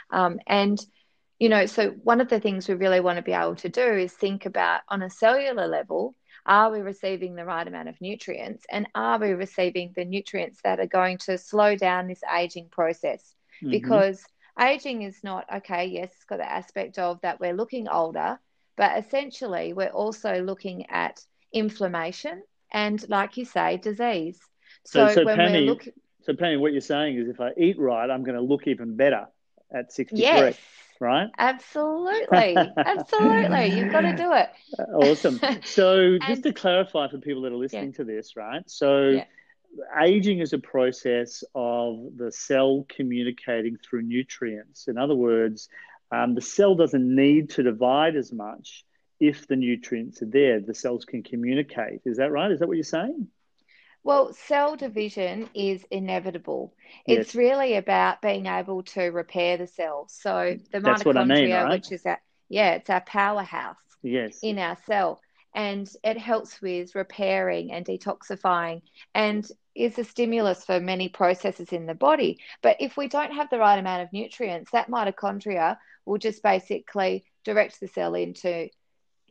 Um, 0.10 0.40
and, 0.48 0.80
you 1.38 1.50
know, 1.50 1.66
so 1.66 1.90
one 1.90 2.22
of 2.22 2.30
the 2.30 2.40
things 2.40 2.70
we 2.70 2.76
really 2.76 3.02
want 3.02 3.18
to 3.18 3.22
be 3.22 3.34
able 3.34 3.58
to 3.58 3.68
do 3.68 3.84
is 3.84 4.14
think 4.14 4.46
about 4.46 4.82
on 4.88 5.02
a 5.02 5.10
cellular 5.10 5.68
level 5.68 6.16
are 6.46 6.72
we 6.72 6.80
receiving 6.80 7.36
the 7.36 7.44
right 7.44 7.68
amount 7.68 7.90
of 7.90 8.00
nutrients 8.00 8.66
and 8.72 8.88
are 8.96 9.20
we 9.20 9.32
receiving 9.32 9.92
the 9.98 10.06
nutrients 10.06 10.62
that 10.64 10.80
are 10.80 10.88
going 10.88 11.18
to 11.18 11.38
slow 11.38 11.76
down 11.76 12.08
this 12.08 12.22
aging 12.34 12.70
process? 12.70 13.36
Mm-hmm. 13.62 13.72
Because 13.72 14.24
aging 14.58 15.02
is 15.02 15.18
not 15.26 15.46
okay, 15.58 15.88
yes, 15.88 16.10
it's 16.16 16.24
got 16.24 16.38
the 16.38 16.50
aspect 16.50 16.98
of 16.98 17.20
that 17.20 17.42
we're 17.42 17.54
looking 17.54 17.90
older, 17.90 18.40
but 18.78 18.98
essentially 18.98 19.74
we're 19.74 19.88
also 19.88 20.42
looking 20.42 20.90
at 20.90 21.20
inflammation 21.52 22.44
and, 22.72 23.08
like 23.10 23.38
you 23.38 23.46
say, 23.46 23.78
disease. 23.78 24.40
So, 24.86 25.08
so, 25.08 25.14
so 25.14 25.26
Pammy, 25.26 25.66
look... 25.66 25.88
so 26.24 26.34
Pammy, 26.34 26.60
what 26.60 26.72
you're 26.72 26.82
saying 26.82 27.18
is 27.18 27.30
if 27.30 27.40
I 27.40 27.52
eat 27.58 27.80
right, 27.80 28.10
I'm 28.10 28.24
going 28.24 28.38
to 28.38 28.42
look 28.44 28.68
even 28.68 28.96
better 28.96 29.28
at 29.74 29.92
63. 29.92 30.22
Yes. 30.22 30.58
Right? 31.02 31.30
Absolutely. 31.38 32.58
Absolutely. 32.78 33.68
You've 33.68 33.92
got 33.92 34.02
to 34.02 34.16
do 34.16 34.34
it. 34.34 34.50
Awesome. 34.94 35.40
So, 35.64 35.98
and... 36.00 36.24
just 36.28 36.44
to 36.44 36.54
clarify 36.54 37.08
for 37.08 37.20
people 37.20 37.44
that 37.44 37.54
are 37.54 37.58
listening 37.58 37.92
yeah. 37.92 37.98
to 37.98 38.04
this, 38.04 38.36
right? 38.36 38.64
So, 38.70 39.10
yeah 39.10 39.26
aging 40.02 40.40
is 40.40 40.54
a 40.54 40.58
process 40.58 41.44
of 41.56 42.18
the 42.18 42.32
cell 42.32 42.86
communicating 42.90 43.78
through 43.78 44.02
nutrients. 44.04 44.88
In 44.88 44.98
other 44.98 45.16
words, 45.16 45.70
um, 46.12 46.36
the 46.36 46.42
cell 46.42 46.76
doesn't 46.76 47.16
need 47.16 47.52
to 47.52 47.64
divide 47.64 48.16
as 48.16 48.32
much 48.32 48.84
if 49.20 49.48
the 49.48 49.56
nutrients 49.56 50.22
are 50.22 50.28
there. 50.28 50.60
The 50.60 50.74
cells 50.74 51.06
can 51.06 51.24
communicate. 51.24 52.02
Is 52.06 52.18
that 52.18 52.32
right? 52.32 52.52
Is 52.52 52.60
that 52.60 52.68
what 52.68 52.78
you're 52.78 52.84
saying? 52.84 53.28
Well, 54.04 54.34
cell 54.34 54.76
division 54.76 55.50
is 55.54 55.84
inevitable. 55.92 56.74
Yes. 57.06 57.20
It's 57.20 57.36
really 57.36 57.76
about 57.76 58.22
being 58.22 58.46
able 58.46 58.84
to 58.84 59.02
repair 59.02 59.58
the 59.58 59.68
cells. 59.68 60.18
So 60.20 60.58
the 60.72 60.80
That's 60.80 61.04
mitochondria, 61.04 61.22
I 61.22 61.42
mean, 61.42 61.52
right? 61.52 61.70
which 61.72 61.92
is 61.92 62.04
that, 62.04 62.22
yeah, 62.48 62.76
it's 62.76 62.90
our 62.90 63.02
powerhouse 63.02 63.76
yes. 64.02 64.40
in 64.42 64.58
our 64.58 64.78
cell 64.86 65.22
and 65.54 65.90
it 66.04 66.18
helps 66.18 66.62
with 66.62 66.96
repairing 66.96 67.72
and 67.72 67.86
detoxifying 67.86 68.82
and 69.14 69.50
is 69.76 69.98
a 69.98 70.04
stimulus 70.04 70.64
for 70.64 70.80
many 70.80 71.10
processes 71.10 71.70
in 71.70 71.86
the 71.86 71.94
body. 71.94 72.40
But 72.62 72.78
if 72.80 72.98
we 72.98 73.08
don't 73.08 73.34
have 73.34 73.50
the 73.50 73.60
right 73.60 73.80
amount 73.80 74.04
of 74.04 74.14
nutrients, 74.14 74.72
that 74.72 74.90
mitochondria 74.90 75.78
will 76.06 76.18
just 76.18 76.44
basically 76.44 77.26
direct 77.44 77.80
the 77.80 77.88
cell 77.88 78.16
into 78.16 78.70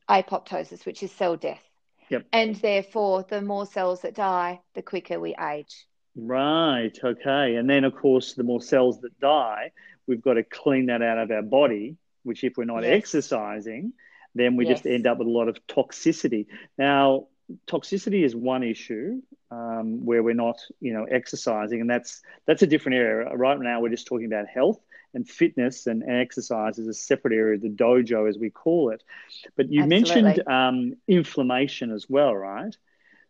apoptosis, 0.09 0.87
which 0.87 1.03
is 1.03 1.13
cell 1.13 1.37
death. 1.37 1.63
Yep. 2.11 2.27
And 2.33 2.57
therefore, 2.57 3.25
the 3.29 3.43
more 3.43 3.67
cells 3.67 4.01
that 4.01 4.15
die, 4.15 4.61
the 4.75 4.83
quicker 4.83 5.21
we 5.21 5.35
age. 5.37 5.87
Right. 6.17 6.97
Okay. 7.03 7.57
And 7.57 7.69
then, 7.69 7.85
of 7.85 7.95
course, 7.95 8.35
the 8.35 8.43
more 8.43 8.63
cells 8.63 9.01
that 9.03 9.19
die, 9.21 9.73
we've 10.07 10.23
got 10.23 10.35
to 10.35 10.43
clean 10.43 10.87
that 10.87 11.03
out 11.03 11.19
of 11.19 11.31
our 11.31 11.43
body, 11.43 11.97
which, 12.23 12.45
if 12.45 12.57
we're 12.57 12.65
not 12.65 12.83
yes. 12.83 12.93
exercising, 12.93 13.93
then 14.35 14.57
we 14.57 14.67
yes. 14.67 14.79
just 14.79 14.87
end 14.87 15.07
up 15.07 15.19
with 15.19 15.29
a 15.29 15.31
lot 15.31 15.49
of 15.49 15.59
toxicity. 15.67 16.47
Now, 16.77 17.27
toxicity 17.67 18.25
is 18.25 18.35
one 18.35 18.63
issue 18.63 19.21
um, 19.51 20.05
where 20.05 20.23
we're 20.23 20.35
not, 20.35 20.59
you 20.81 20.93
know, 20.93 21.05
exercising, 21.05 21.81
and 21.81 21.91
that's 21.91 22.23
that's 22.47 22.63
a 22.63 22.67
different 22.67 22.99
area. 22.99 23.35
Right 23.35 23.59
now, 23.59 23.81
we're 23.81 23.89
just 23.89 24.07
talking 24.07 24.27
about 24.27 24.47
health 24.47 24.81
and 25.15 25.29
fitness, 25.29 25.87
and, 25.87 26.03
and 26.03 26.21
exercise 26.21 26.79
is 26.79 26.89
a 26.89 26.95
separate 26.95 27.35
area, 27.35 27.59
the 27.59 27.69
dojo 27.69 28.29
as 28.29 28.39
we 28.39 28.51
call 28.51 28.91
it. 28.91 29.03
But 29.57 29.71
you 29.71 29.83
Absolutely. 29.83 30.23
mentioned 30.23 30.49
um, 30.49 30.97
inflammation 31.07 31.91
as 31.93 32.09
well, 32.09 32.35
right? 32.35 32.77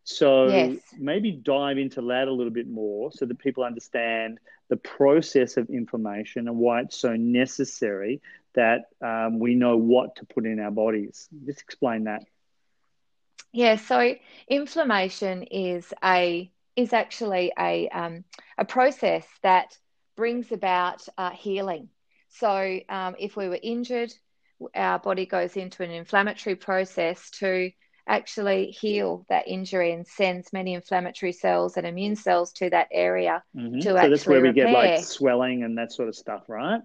So 0.04 0.48
yes. 0.48 0.78
maybe 0.98 1.32
dive 1.32 1.76
into 1.76 2.00
that 2.00 2.28
a 2.28 2.32
little 2.32 2.52
bit 2.52 2.66
more 2.66 3.12
so 3.12 3.26
that 3.26 3.38
people 3.38 3.62
understand 3.62 4.38
the 4.68 4.76
process 4.76 5.58
of 5.58 5.68
inflammation 5.68 6.48
and 6.48 6.56
why 6.56 6.80
it's 6.80 6.96
so 6.96 7.14
necessary 7.14 8.22
that 8.54 8.86
um, 9.02 9.38
we 9.38 9.54
know 9.54 9.76
what 9.76 10.16
to 10.16 10.24
put 10.24 10.46
in 10.46 10.60
our 10.60 10.70
bodies. 10.70 11.28
Just 11.44 11.60
explain 11.60 12.04
that. 12.04 12.22
Yeah, 13.52 13.76
so 13.76 14.14
inflammation 14.48 15.42
is 15.44 15.92
a 16.02 16.50
is 16.76 16.92
actually 16.92 17.52
a 17.58 17.88
um, 17.88 18.24
a 18.56 18.64
process 18.64 19.26
that 19.42 19.76
brings 20.18 20.50
about 20.50 21.08
uh, 21.16 21.30
healing. 21.30 21.88
So 22.28 22.80
um, 22.88 23.14
if 23.20 23.36
we 23.36 23.48
were 23.48 23.60
injured, 23.62 24.12
our 24.74 24.98
body 24.98 25.26
goes 25.26 25.56
into 25.56 25.84
an 25.84 25.92
inflammatory 25.92 26.56
process 26.56 27.30
to 27.38 27.70
actually 28.08 28.72
heal 28.72 29.24
that 29.28 29.46
injury 29.46 29.92
and 29.92 30.04
sends 30.04 30.52
many 30.52 30.74
inflammatory 30.74 31.30
cells 31.30 31.76
and 31.76 31.86
immune 31.86 32.16
cells 32.16 32.52
to 32.52 32.68
that 32.70 32.88
area 32.90 33.44
mm-hmm. 33.54 33.78
to 33.78 33.82
so 33.82 33.96
actually 33.96 34.10
that's 34.10 34.26
where 34.26 34.40
we 34.40 34.48
repair. 34.48 34.64
get 34.66 34.72
like 34.72 35.04
swelling 35.04 35.62
and 35.62 35.76
that 35.76 35.92
sort 35.92 36.08
of 36.08 36.16
stuff 36.16 36.42
right 36.48 36.80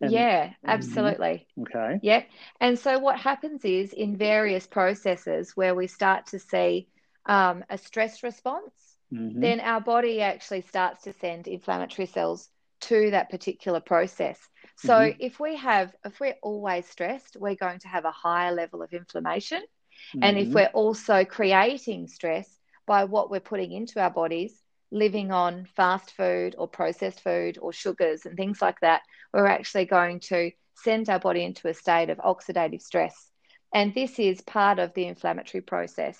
and, 0.00 0.10
yeah 0.10 0.46
mm-hmm. 0.46 0.66
absolutely 0.66 1.46
mm-hmm. 1.56 1.62
okay 1.62 2.00
yeah 2.02 2.24
and 2.60 2.76
so 2.76 2.98
what 2.98 3.16
happens 3.16 3.64
is 3.64 3.92
in 3.92 4.16
various 4.16 4.66
processes 4.66 5.52
where 5.56 5.76
we 5.76 5.86
start 5.86 6.26
to 6.26 6.40
see 6.40 6.88
um, 7.26 7.64
a 7.70 7.78
stress 7.78 8.24
response 8.24 8.96
mm-hmm. 9.12 9.40
then 9.40 9.60
our 9.60 9.80
body 9.80 10.20
actually 10.22 10.62
starts 10.62 11.04
to 11.04 11.12
send 11.12 11.46
inflammatory 11.46 12.06
cells 12.06 12.48
to 12.84 13.10
that 13.10 13.30
particular 13.30 13.80
process 13.80 14.38
so 14.76 14.94
mm-hmm. 14.94 15.16
if 15.20 15.38
we 15.38 15.56
have 15.56 15.92
if 16.04 16.18
we're 16.20 16.36
always 16.42 16.86
stressed 16.86 17.36
we're 17.38 17.54
going 17.54 17.78
to 17.78 17.88
have 17.88 18.04
a 18.04 18.10
higher 18.10 18.52
level 18.52 18.82
of 18.82 18.92
inflammation 18.92 19.62
Mm-hmm. 20.10 20.22
And 20.22 20.38
if 20.38 20.44
mm-hmm. 20.46 20.54
we're 20.54 20.70
also 20.72 21.24
creating 21.24 22.08
stress 22.08 22.48
by 22.86 23.04
what 23.04 23.30
we're 23.30 23.40
putting 23.40 23.72
into 23.72 24.00
our 24.00 24.10
bodies, 24.10 24.60
living 24.90 25.32
on 25.32 25.66
fast 25.76 26.12
food 26.12 26.54
or 26.58 26.68
processed 26.68 27.20
food 27.20 27.58
or 27.60 27.72
sugars 27.72 28.26
and 28.26 28.36
things 28.36 28.60
like 28.60 28.78
that, 28.80 29.02
we're 29.32 29.46
actually 29.46 29.86
going 29.86 30.20
to 30.20 30.50
send 30.76 31.08
our 31.08 31.18
body 31.18 31.44
into 31.44 31.68
a 31.68 31.74
state 31.74 32.10
of 32.10 32.18
oxidative 32.18 32.82
stress. 32.82 33.30
And 33.72 33.94
this 33.94 34.18
is 34.18 34.40
part 34.42 34.78
of 34.78 34.94
the 34.94 35.06
inflammatory 35.06 35.62
process. 35.62 36.18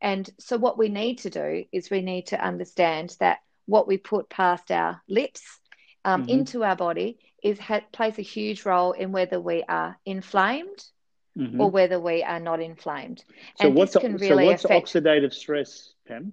And 0.00 0.28
so, 0.38 0.58
what 0.58 0.76
we 0.76 0.88
need 0.88 1.18
to 1.18 1.30
do 1.30 1.64
is 1.72 1.88
we 1.88 2.02
need 2.02 2.26
to 2.28 2.44
understand 2.44 3.16
that 3.20 3.38
what 3.66 3.86
we 3.86 3.96
put 3.96 4.28
past 4.28 4.70
our 4.70 5.00
lips 5.08 5.42
um, 6.06 6.22
mm-hmm. 6.22 6.30
into 6.30 6.64
our 6.64 6.76
body 6.76 7.18
is 7.42 7.58
ha- 7.58 7.84
plays 7.92 8.18
a 8.18 8.22
huge 8.22 8.64
role 8.64 8.92
in 8.92 9.12
whether 9.12 9.40
we 9.40 9.64
are 9.68 9.98
inflamed 10.06 10.84
mm-hmm. 11.36 11.60
or 11.60 11.70
whether 11.70 12.00
we 12.00 12.22
are 12.22 12.40
not 12.40 12.62
inflamed. 12.62 13.24
So 13.60 13.66
and 13.66 13.74
what's, 13.74 13.92
this 13.92 14.00
can 14.00 14.16
really 14.16 14.44
so 14.44 14.46
what's 14.46 14.64
affect... 14.64 14.86
oxidative 14.86 15.34
stress, 15.34 15.92
Pam? 16.06 16.32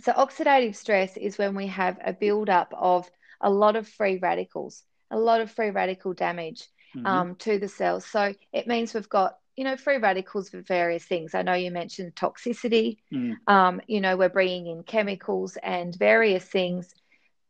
So 0.00 0.12
oxidative 0.12 0.76
stress 0.76 1.16
is 1.16 1.36
when 1.36 1.56
we 1.56 1.66
have 1.66 1.98
a 2.02 2.12
buildup 2.12 2.72
of 2.76 3.10
a 3.40 3.50
lot 3.50 3.74
of 3.74 3.88
free 3.88 4.18
radicals, 4.18 4.84
a 5.10 5.18
lot 5.18 5.40
of 5.40 5.50
free 5.50 5.70
radical 5.70 6.12
damage 6.12 6.62
mm-hmm. 6.96 7.06
um, 7.06 7.34
to 7.36 7.58
the 7.58 7.68
cells. 7.68 8.06
So 8.06 8.34
it 8.52 8.68
means 8.68 8.94
we've 8.94 9.08
got 9.08 9.36
you 9.56 9.64
know 9.64 9.76
free 9.76 9.96
radicals 9.96 10.50
for 10.50 10.60
various 10.60 11.04
things. 11.04 11.34
I 11.34 11.42
know 11.42 11.54
you 11.54 11.72
mentioned 11.72 12.14
toxicity. 12.14 12.98
Mm. 13.12 13.34
Um, 13.48 13.80
you 13.88 14.00
know 14.00 14.16
we're 14.16 14.28
bringing 14.28 14.68
in 14.68 14.84
chemicals 14.84 15.58
and 15.60 15.94
various 15.96 16.44
things, 16.44 16.94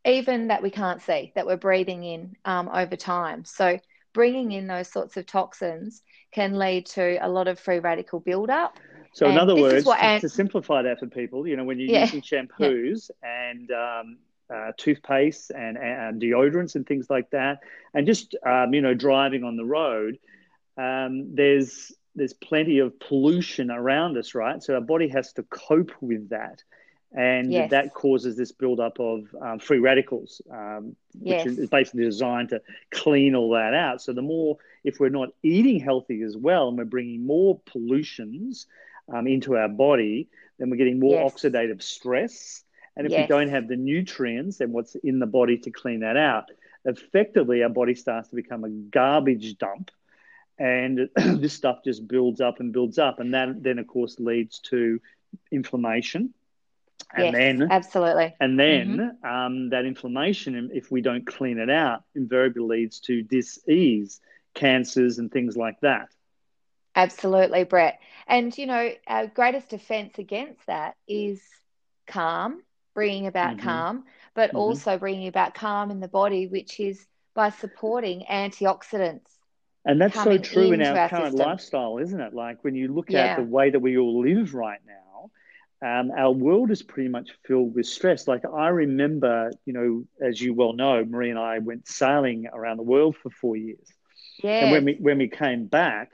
even 0.09 0.49
that 0.49 0.62
we 0.62 0.71
can't 0.71 1.03
see 1.03 1.33
that 1.35 1.47
we're 1.47 1.57
breathing 1.57 2.03
in 2.03 2.37
um, 2.45 2.69
over 2.69 2.97
time. 2.97 3.45
So 3.45 3.79
bringing 4.12 4.53
in 4.53 4.67
those 4.67 4.88
sorts 4.88 5.17
of 5.17 5.27
toxins 5.27 6.03
can 6.33 6.55
lead 6.55 6.87
to 6.87 7.19
a 7.25 7.29
lot 7.29 7.49
of 7.49 7.59
free 7.59 7.79
radical 7.79 8.21
buildup. 8.21 8.79
So, 9.12 9.29
in 9.29 9.38
other 9.38 9.57
words, 9.57 9.85
to, 9.85 10.19
to, 10.21 10.29
simplify 10.29 10.83
that 10.83 11.00
for 11.00 11.07
people, 11.07 11.47
you 11.47 11.57
know, 11.57 11.65
when 11.65 11.79
you're 11.79 11.91
yeah. 11.91 12.03
using 12.03 12.23
shampoos 12.49 13.11
yeah. 13.23 13.50
and 13.50 13.71
um, 13.71 14.19
uh, 14.55 14.73
toothpaste 14.77 15.50
and, 15.50 15.77
and, 15.77 16.21
deodorants 16.21 16.75
and 16.75 16.87
things 16.87 17.09
like 17.11 17.31
that, 17.31 17.59
and 17.95 18.07
just 18.07 18.37
um, 18.47 18.75
you 18.75 18.81
know 18.81 18.95
driving 18.95 19.45
on 19.45 19.57
the 19.57 19.65
road, 19.65 20.19
um, 20.77 21.35
there's 21.35 21.93
there's 22.15 22.35
plenty 22.35 22.81
of 22.81 22.99
pollution 23.00 23.71
around 23.71 24.19
us, 24.19 24.35
right? 24.35 24.62
So 24.62 24.75
our 24.75 24.81
body 24.81 25.09
has 25.09 25.33
to 25.35 25.43
cope 25.45 25.93
with 26.00 26.29
that, 26.31 26.62
and 27.12 27.53
yes. 27.53 27.71
that 27.71 27.95
causes 27.95 28.37
this 28.37 28.53
buildup 28.53 29.00
of 29.00 29.35
um, 29.41 29.59
free 29.59 29.79
radicals, 29.79 30.43
um, 30.53 30.95
which 31.19 31.31
yes. 31.31 31.47
is 31.47 31.71
basically 31.71 32.05
designed 32.05 32.50
to 32.50 32.61
clean 32.91 33.35
all 33.35 33.50
that 33.50 33.73
out. 33.73 34.03
So 34.03 34.12
the 34.12 34.23
more, 34.23 34.59
if 34.85 35.00
we're 35.00 35.09
not 35.09 35.31
eating 35.43 35.81
healthy 35.81 36.23
as 36.23 36.37
well, 36.37 36.69
and 36.69 36.77
we're 36.77 36.85
bringing 36.85 37.27
more 37.27 37.61
pollutions 37.65 38.67
um, 39.12 39.27
into 39.27 39.57
our 39.57 39.69
body, 39.69 40.29
then 40.59 40.69
we're 40.71 40.77
getting 40.77 41.00
more 41.00 41.15
yes. 41.15 41.33
oxidative 41.33 41.83
stress 41.83 42.65
and 42.99 43.07
if 43.07 43.12
we 43.17 43.27
don't 43.29 43.49
have 43.49 43.69
the 43.69 43.77
nutrients 43.77 44.61
and 44.61 44.73
what's 44.73 44.97
in 44.97 45.21
the 45.21 45.27
body 45.27 45.57
to 45.59 45.71
clean 45.71 46.00
that 46.00 46.17
out, 46.17 46.50
effectively 46.85 47.62
our 47.62 47.69
body 47.69 47.95
starts 47.95 48.29
to 48.31 48.35
become 48.35 48.65
a 48.65 48.69
garbage 48.69 49.57
dump. 49.57 49.93
And 50.59 51.09
this 51.17 51.53
stuff 51.53 51.85
just 51.85 52.09
builds 52.09 52.41
up 52.41 52.59
and 52.59 52.73
builds 52.73 52.99
up. 52.99 53.21
And 53.21 53.33
that 53.35 53.62
then, 53.62 53.79
of 53.79 53.87
course, 53.87 54.19
leads 54.19 54.59
to 54.71 55.00
inflammation. 55.53 56.35
And 57.15 57.25
yes, 57.25 57.35
then, 57.35 57.69
absolutely. 57.71 58.35
And 58.38 58.59
then 58.59 58.97
mm-hmm. 59.25 59.27
um, 59.27 59.71
that 59.71 59.85
inflammation, 59.87 60.71
if 60.75 60.91
we 60.91 61.00
don't 61.00 61.27
clean 61.27 61.59
it 61.59 61.71
out, 61.71 62.05
invariably 62.15 62.62
leads 62.62 63.00
to 63.00 63.23
disease, 63.23 64.21
cancers, 64.55 65.19
and 65.19 65.33
things 65.33 65.57
like 65.57 65.81
that. 65.81 66.09
Absolutely, 66.95 67.65
Brett. 67.65 67.99
And, 68.27 68.57
you 68.59 68.67
know, 68.67 68.91
our 69.07 69.27
greatest 69.27 69.71
defense 69.71 70.19
against 70.19 70.67
that 70.67 70.97
is 71.07 71.41
calm 72.07 72.62
bringing 72.95 73.27
about 73.27 73.57
mm-hmm. 73.57 73.67
calm, 73.67 74.05
but 74.35 74.50
mm-hmm. 74.50 74.59
also 74.59 74.99
bringing 74.99 75.29
about 75.29 75.55
calm 75.55 75.91
in 75.91 76.00
the 76.00 76.09
body, 76.09 76.47
which 76.47 76.81
is 76.81 77.07
by 77.35 77.50
supporting 77.50 78.25
antioxidants. 78.29 79.31
And 79.85 80.00
that's 80.00 80.23
so 80.23 80.37
true 80.37 80.73
in 80.73 80.83
our, 80.83 80.99
our 80.99 81.09
current 81.09 81.33
system. 81.33 81.49
lifestyle, 81.49 81.99
isn't 81.99 82.21
it? 82.21 82.35
Like 82.35 82.65
when 82.65 82.75
you 82.75 82.93
look 82.93 83.11
yeah. 83.11 83.27
at 83.27 83.37
the 83.37 83.45
way 83.45 83.71
that 83.71 83.79
we 83.79 83.97
all 83.97 84.21
live 84.21 84.53
right 84.53 84.81
now, 84.85 85.08
um, 85.81 86.11
our 86.17 86.33
world 86.33 86.71
is 86.71 86.83
pretty 86.83 87.09
much 87.09 87.31
filled 87.47 87.75
with 87.75 87.87
stress. 87.87 88.27
Like 88.27 88.43
I 88.45 88.69
remember, 88.69 89.53
you 89.65 89.73
know, 89.73 90.05
as 90.21 90.41
you 90.41 90.53
well 90.53 90.73
know, 90.73 91.05
Marie 91.05 91.31
and 91.31 91.39
I 91.39 91.59
went 91.61 91.87
sailing 91.87 92.49
around 92.53 92.79
the 92.79 92.83
world 92.83 93.17
for 93.17 93.31
four 93.31 93.57
years. 93.57 93.87
Yeah. 94.43 94.65
And 94.65 94.73
when 94.73 94.85
we 94.85 94.97
when 95.01 95.19
we 95.19 95.29
came 95.29 95.67
back, 95.67 96.11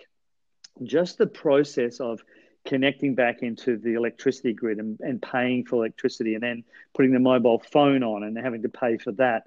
just 0.82 1.16
the 1.16 1.26
process 1.26 2.00
of 2.00 2.20
connecting 2.66 3.14
back 3.14 3.42
into 3.42 3.76
the 3.76 3.94
electricity 3.94 4.52
grid 4.52 4.78
and, 4.78 4.98
and 5.00 5.20
paying 5.20 5.64
for 5.64 5.76
electricity 5.76 6.34
and 6.34 6.42
then 6.42 6.64
putting 6.94 7.12
the 7.12 7.20
mobile 7.20 7.62
phone 7.72 8.02
on 8.02 8.22
and 8.22 8.38
having 8.38 8.62
to 8.62 8.68
pay 8.68 8.96
for 8.96 9.12
that 9.12 9.44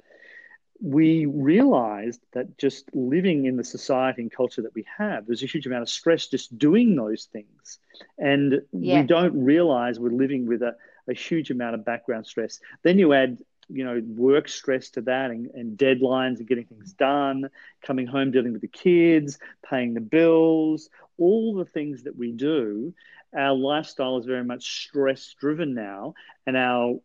we 0.81 1.25
realized 1.25 2.21
that 2.33 2.57
just 2.57 2.89
living 2.93 3.45
in 3.45 3.57
the 3.57 3.63
society 3.63 4.21
and 4.21 4.31
culture 4.31 4.61
that 4.61 4.75
we 4.75 4.85
have, 4.97 5.25
there's 5.25 5.43
a 5.43 5.47
huge 5.47 5.65
amount 5.65 5.81
of 5.81 5.89
stress 5.89 6.27
just 6.27 6.57
doing 6.57 6.95
those 6.95 7.25
things. 7.25 7.79
And 8.17 8.61
yeah. 8.71 9.01
we 9.01 9.07
don't 9.07 9.43
realize 9.43 9.99
we're 9.99 10.11
living 10.11 10.47
with 10.47 10.61
a, 10.61 10.75
a 11.07 11.13
huge 11.13 11.51
amount 11.51 11.75
of 11.75 11.85
background 11.85 12.27
stress. 12.27 12.59
Then 12.83 12.99
you 12.99 13.13
add, 13.13 13.39
you 13.69 13.83
know, 13.83 14.01
work 14.05 14.47
stress 14.47 14.89
to 14.91 15.01
that 15.01 15.31
and, 15.31 15.49
and 15.51 15.77
deadlines 15.77 16.37
and 16.37 16.47
getting 16.47 16.65
things 16.65 16.93
done, 16.93 17.49
coming 17.81 18.07
home, 18.07 18.31
dealing 18.31 18.53
with 18.53 18.61
the 18.61 18.67
kids, 18.67 19.39
paying 19.67 19.93
the 19.93 20.01
bills, 20.01 20.89
all 21.17 21.55
the 21.55 21.65
things 21.65 22.03
that 22.03 22.15
we 22.15 22.31
do, 22.31 22.93
our 23.35 23.53
lifestyle 23.53 24.17
is 24.17 24.25
very 24.25 24.43
much 24.43 24.87
stress 24.87 25.35
driven 25.39 25.73
now. 25.73 26.13
And 26.45 26.55
our 26.55 26.99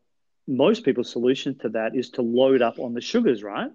most 0.46 0.84
people's 0.84 1.11
solution 1.11 1.58
to 1.61 1.70
that 1.70 1.94
is 1.96 2.11
to 2.11 2.22
load 2.22 2.62
up 2.62 2.78
on 2.78 2.94
the 2.94 3.00
sugars, 3.00 3.42
right? 3.42 3.70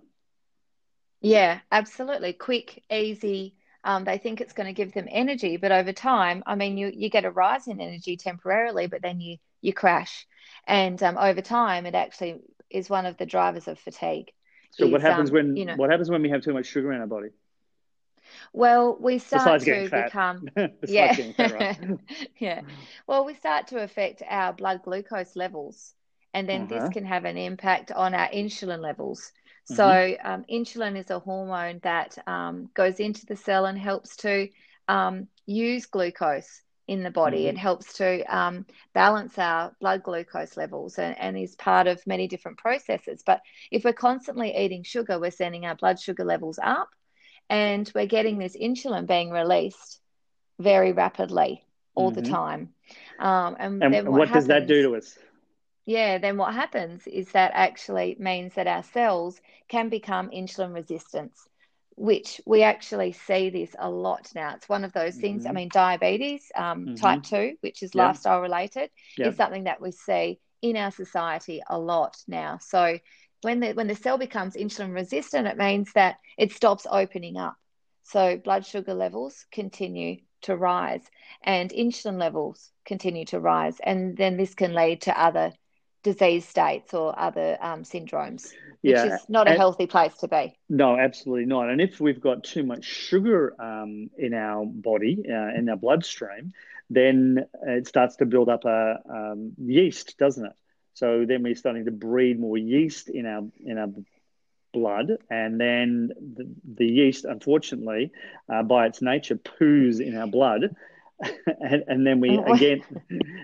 Yeah, 1.21 1.59
absolutely. 1.71 2.33
Quick, 2.33 2.84
easy. 2.91 3.56
Um, 3.84 4.03
they 4.03 4.17
think 4.17 4.41
it's 4.41 4.53
going 4.53 4.67
to 4.67 4.73
give 4.73 4.93
them 4.93 5.08
energy, 5.10 5.58
but 5.58 5.71
over 5.71 5.93
time, 5.93 6.43
I 6.45 6.56
mean, 6.56 6.77
you 6.77 6.91
you 6.93 7.10
get 7.10 7.25
a 7.25 7.32
rise 7.32 7.67
in 7.67 7.80
energy 7.80 8.17
temporarily, 8.17 8.88
but 8.88 9.01
then 9.01 9.19
you 9.21 9.38
you 9.62 9.73
crash, 9.73 10.27
and 10.65 11.01
um, 11.01 11.17
over 11.17 11.41
time, 11.41 11.86
it 11.86 11.95
actually 11.95 12.41
is 12.69 12.89
one 12.89 13.06
of 13.06 13.17
the 13.17 13.25
drivers 13.25 13.67
of 13.67 13.80
fatigue. 13.80 14.32
So 14.71 14.86
is, 14.86 14.91
what 14.91 15.01
happens 15.01 15.30
um, 15.30 15.36
when 15.36 15.58
you 15.58 15.65
know, 15.65 15.75
what 15.75 15.89
happens 15.89 16.10
when 16.10 16.21
we 16.21 16.30
have 16.30 16.41
too 16.43 16.53
much 16.53 16.65
sugar 16.65 16.91
in 16.91 16.99
our 16.99 17.08
body? 17.08 17.30
Well, 18.53 18.97
we 18.99 19.19
start 19.19 19.62
to 19.62 19.89
become 19.89 20.49
yeah, 20.88 21.15
right? 21.38 21.80
yeah. 22.39 22.62
Well, 23.08 23.25
we 23.25 23.34
start 23.36 23.67
to 23.67 23.84
affect 23.84 24.21
our 24.27 24.53
blood 24.53 24.82
glucose 24.84 25.36
levels, 25.36 25.93
and 26.38 26.47
then 26.47 26.62
uh-huh. 26.63 26.82
this 26.82 26.89
can 26.93 27.04
have 27.04 27.26
an 27.26 27.36
impact 27.36 27.91
on 27.91 28.13
our 28.13 28.30
insulin 28.30 28.80
levels. 28.80 29.32
So, 29.65 29.84
mm-hmm. 29.84 30.28
um, 30.28 30.45
insulin 30.50 30.95
is 30.95 31.10
a 31.10 31.17
hormone 31.17 31.80
that 31.82 32.15
um, 32.28 32.69
goes 32.76 33.00
into 33.00 33.26
the 33.26 33.36
cell 33.36 33.65
and 33.65 33.78
helps 33.78 34.15
to 34.17 34.47
um, 34.88 35.28
use 35.47 35.88
glucose 35.88 36.62
in 36.88 37.02
the 37.02 37.10
body. 37.10 37.39
Mm-hmm. 37.39 37.58
It 37.58 37.58
helps 37.58 37.93
to 37.93 38.23
um, 38.34 38.67
balance 38.93 39.38
our 39.39 39.76
blood 39.82 40.04
glucose 40.04 40.56
levels 40.56 41.00
and, 41.00 41.17
and 41.17 41.36
is 41.36 41.56
part 41.56 41.88
of 41.88 42.06
many 42.06 42.28
different 42.28 42.60
processes. 42.60 43.23
But 43.26 43.41
if 43.71 43.84
we're 43.84 43.93
constantly 43.93 44.56
eating 44.56 44.84
sugar, 44.84 45.19
we're 45.19 45.32
sending 45.32 45.65
our 45.65 45.76
blood 45.76 46.00
sugar 46.00 46.23
levels 46.23 46.60
up 46.62 46.89
and 47.50 47.91
we're 47.95 48.06
getting 48.06 48.38
this 48.38 48.56
insulin 48.56 49.08
being 49.08 49.32
released 49.32 50.00
very 50.60 50.93
rapidly 50.93 51.63
all 51.95 52.12
mm-hmm. 52.12 52.21
the 52.21 52.30
time. 52.30 52.69
Um, 53.19 53.58
and, 53.60 53.84
and 53.84 53.93
then 53.93 54.06
what, 54.06 54.19
what 54.19 54.28
happens, 54.30 54.45
does 54.45 54.47
that 54.50 54.67
do 54.67 54.84
to 54.84 54.95
us? 54.95 55.17
Yeah, 55.88 56.17
then 56.17 56.36
what 56.36 56.54
happens 56.54 57.08
is 57.08 57.32
that 57.32 57.52
actually 57.54 58.17
means 58.19 58.56
that 58.56 58.67
our 58.67 58.84
cells 58.84 59.39
can 59.69 59.88
become 59.88 60.30
insulin 60.32 60.73
resistance, 60.73 61.47
which 61.95 62.41
we 62.45 62.62
actually 62.62 63.13
see 63.13 63.50
this 63.50 63.73
a 63.80 63.89
lot 63.89 64.30
now. 64.36 64.54
It's 64.56 64.67
one 64.67 64.84
of 64.84 64.91
those 64.91 65.15
things. 65.15 65.43
Mm-hmm. 65.43 65.50
I 65.50 65.54
mean, 65.54 65.69
diabetes 65.71 66.52
um, 66.56 66.88
mm-hmm. 66.88 66.95
type 66.95 67.23
2, 67.23 67.56
which 67.62 67.84
is 67.84 67.95
yep. 67.95 68.08
lifestyle 68.08 68.41
related, 68.41 68.89
yep. 69.17 69.30
is 69.30 69.38
something 69.38 69.63
that 69.63 69.80
we 69.82 69.91
see 69.91 70.41
in 70.62 70.76
our 70.76 70.91
society 70.91 71.62
a 71.69 71.80
lot 71.80 72.17
now. 72.28 72.60
So 72.62 73.00
when 73.43 73.62
the 73.62 73.71
when 73.71 73.88
the 73.88 73.95
cell 73.95 74.17
becomes 74.17 74.56
insulin 74.56 74.93
resistant, 74.93 75.47
it 75.47 75.56
means 75.56 75.93
that 75.93 76.17
it 76.38 76.52
stops 76.52 76.86
opening 76.91 77.38
up. 77.38 77.56
So 78.04 78.36
blood 78.36 78.65
sugar 78.65 78.93
levels 78.93 79.45
continue 79.54 80.17
to 80.41 80.58
rise 80.58 81.04
and 81.43 81.69
insulin 81.71 82.19
levels 82.19 82.71
continue 82.84 83.23
to 83.28 83.39
rise. 83.39 83.78
And 83.82 84.17
then 84.17 84.36
this 84.36 84.54
can 84.54 84.73
lead 84.73 85.04
to 85.04 85.17
other 85.17 85.54
disease 86.13 86.48
states 86.48 86.93
or 86.93 87.17
other 87.20 87.58
um, 87.60 87.84
syndromes, 87.84 88.54
yeah, 88.82 89.04
which 89.04 89.13
is 89.13 89.30
not 89.30 89.48
a 89.48 89.52
and, 89.52 89.60
healthy 89.60 89.88
place 89.88 90.15
to 90.17 90.28
be. 90.28 90.58
No, 90.70 90.98
absolutely 90.98 91.46
not. 91.46 91.70
And 91.70 91.82
if 91.82 92.00
we've 92.00 92.22
got 92.22 92.43
too 92.43 92.63
much 92.63 92.86
sugar 92.86 93.54
um, 93.62 94.10
in 94.17 94.34
our 94.34 94.65
body, 94.65 95.26
uh, 95.30 95.58
in 95.58 95.67
our 95.70 95.76
bloodstream, 95.76 96.54
then 96.89 97.46
it 97.63 97.88
starts 97.88 98.15
to 98.17 98.26
build 98.26 98.48
up 98.48 98.63
a 98.63 99.00
um, 99.10 99.52
yeast, 99.58 100.17
doesn't 100.17 100.46
it? 100.46 100.54
So 100.93 101.26
then 101.28 101.43
we're 101.43 101.56
starting 101.56 101.86
to 101.86 101.91
breed 101.91 102.39
more 102.39 102.58
yeast 102.58 103.10
in 103.10 103.26
our 103.26 103.43
in 103.63 103.78
our 103.78 103.89
blood, 104.74 105.17
and 105.30 105.60
then 105.60 106.12
the, 106.38 106.48
the 106.76 106.88
yeast, 106.88 107.26
unfortunately, 107.26 108.12
uh, 108.50 108.63
by 108.63 108.86
its 108.88 109.02
nature, 109.02 109.36
poos 109.36 110.00
in 110.00 110.17
our 110.17 110.28
blood, 110.28 110.76
and, 111.19 111.84
and 111.88 112.08
then 112.08 112.19
we 112.19 112.38
again, 112.47 112.82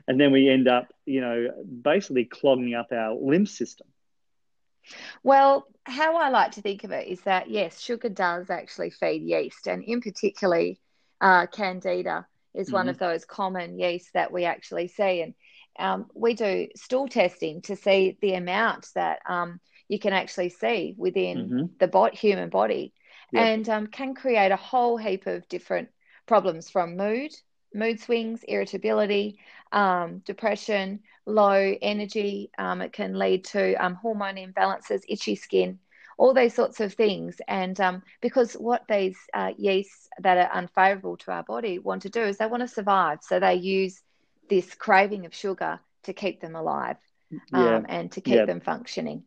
and 0.08 0.20
then 0.20 0.32
we 0.32 0.50
end 0.50 0.68
up, 0.68 0.94
you 1.06 1.22
know, 1.22 1.50
basically 1.82 2.26
clogging 2.26 2.74
up 2.74 2.92
our 2.92 3.14
lymph 3.14 3.50
system. 3.50 3.88
Well, 5.24 5.66
how 5.86 6.18
I 6.18 6.30
like 6.30 6.52
to 6.52 6.62
think 6.62 6.84
of 6.84 6.92
it 6.92 7.08
is 7.08 7.22
that 7.22 7.50
yes, 7.50 7.80
sugar 7.80 8.10
does 8.10 8.50
actually 8.50 8.90
feed 8.90 9.24
yeast, 9.24 9.68
and 9.68 9.84
in 9.84 10.02
particularly, 10.02 10.80
uh, 11.22 11.48
candida 11.48 12.28
is 12.54 12.68
mm-hmm. 12.68 12.76
one 12.76 12.90
of 12.90 12.98
those 12.98 13.26
common 13.26 13.80
yeasts 13.80 14.12
that 14.14 14.32
we 14.32 14.46
actually 14.46 14.88
see, 14.88 15.22
and 15.22 15.34
um, 15.80 16.08
we 16.14 16.34
do 16.34 16.68
stool 16.76 17.08
testing 17.08 17.62
to 17.64 17.76
see 17.76 18.18
the 18.22 18.34
amount 18.34 18.88
that 18.96 19.20
um, 19.28 19.60
you 19.88 20.00
can 20.00 20.14
actually 20.14 20.50
see 20.50 20.94
within 20.98 21.38
mm-hmm. 21.38 21.66
the 21.80 21.88
bot, 21.88 22.14
human 22.14 22.50
body 22.50 22.94
yep. 23.32 23.44
and 23.44 23.70
um, 23.70 23.88
can 23.88 24.14
create 24.14 24.52
a 24.52 24.58
whole 24.58 24.98
heap 24.98 25.28
of 25.28 25.48
different 25.48 25.90
problems 26.26 26.70
from 26.70 26.96
mood, 26.96 27.32
mood 27.74 28.00
swings, 28.00 28.44
irritability, 28.48 29.40
um, 29.72 30.20
depression, 30.26 31.00
low 31.26 31.76
energy. 31.82 32.52
Um, 32.58 32.82
it 32.82 32.94
can 32.94 33.18
lead 33.18 33.46
to 33.46 33.74
um, 33.76 33.96
hormone 33.96 34.36
imbalances, 34.36 35.02
itchy 35.08 35.36
skin, 35.36 35.80
all 36.18 36.34
those 36.34 36.54
sorts 36.54 36.80
of 36.80 36.94
things. 36.94 37.42
And 37.48 37.80
because 38.22 38.54
what 38.54 38.84
these 38.88 39.18
uh, 39.34 39.52
yeasts 39.58 40.10
that 40.20 40.38
are 40.38 40.58
unfavorable 40.58 41.18
to 41.18 41.32
our 41.32 41.44
body 41.44 41.80
want 41.80 42.04
to 42.04 42.10
do 42.10 42.22
is 42.22 42.38
they 42.38 42.48
want 42.48 42.62
to 42.62 42.68
survive. 42.68 43.20
So 43.22 43.40
they 43.40 43.56
use 43.56 44.02
this 44.50 44.76
craving 44.76 45.26
of 45.26 45.34
sugar 45.34 45.80
to 46.04 46.14
keep 46.14 46.42
them 46.42 46.56
alive 46.56 46.98
yeah. 47.52 47.76
um, 47.76 47.86
and 47.90 48.12
to 48.12 48.22
keep 48.22 48.36
yeah. 48.36 48.46
them 48.46 48.62
functioning. 48.62 49.24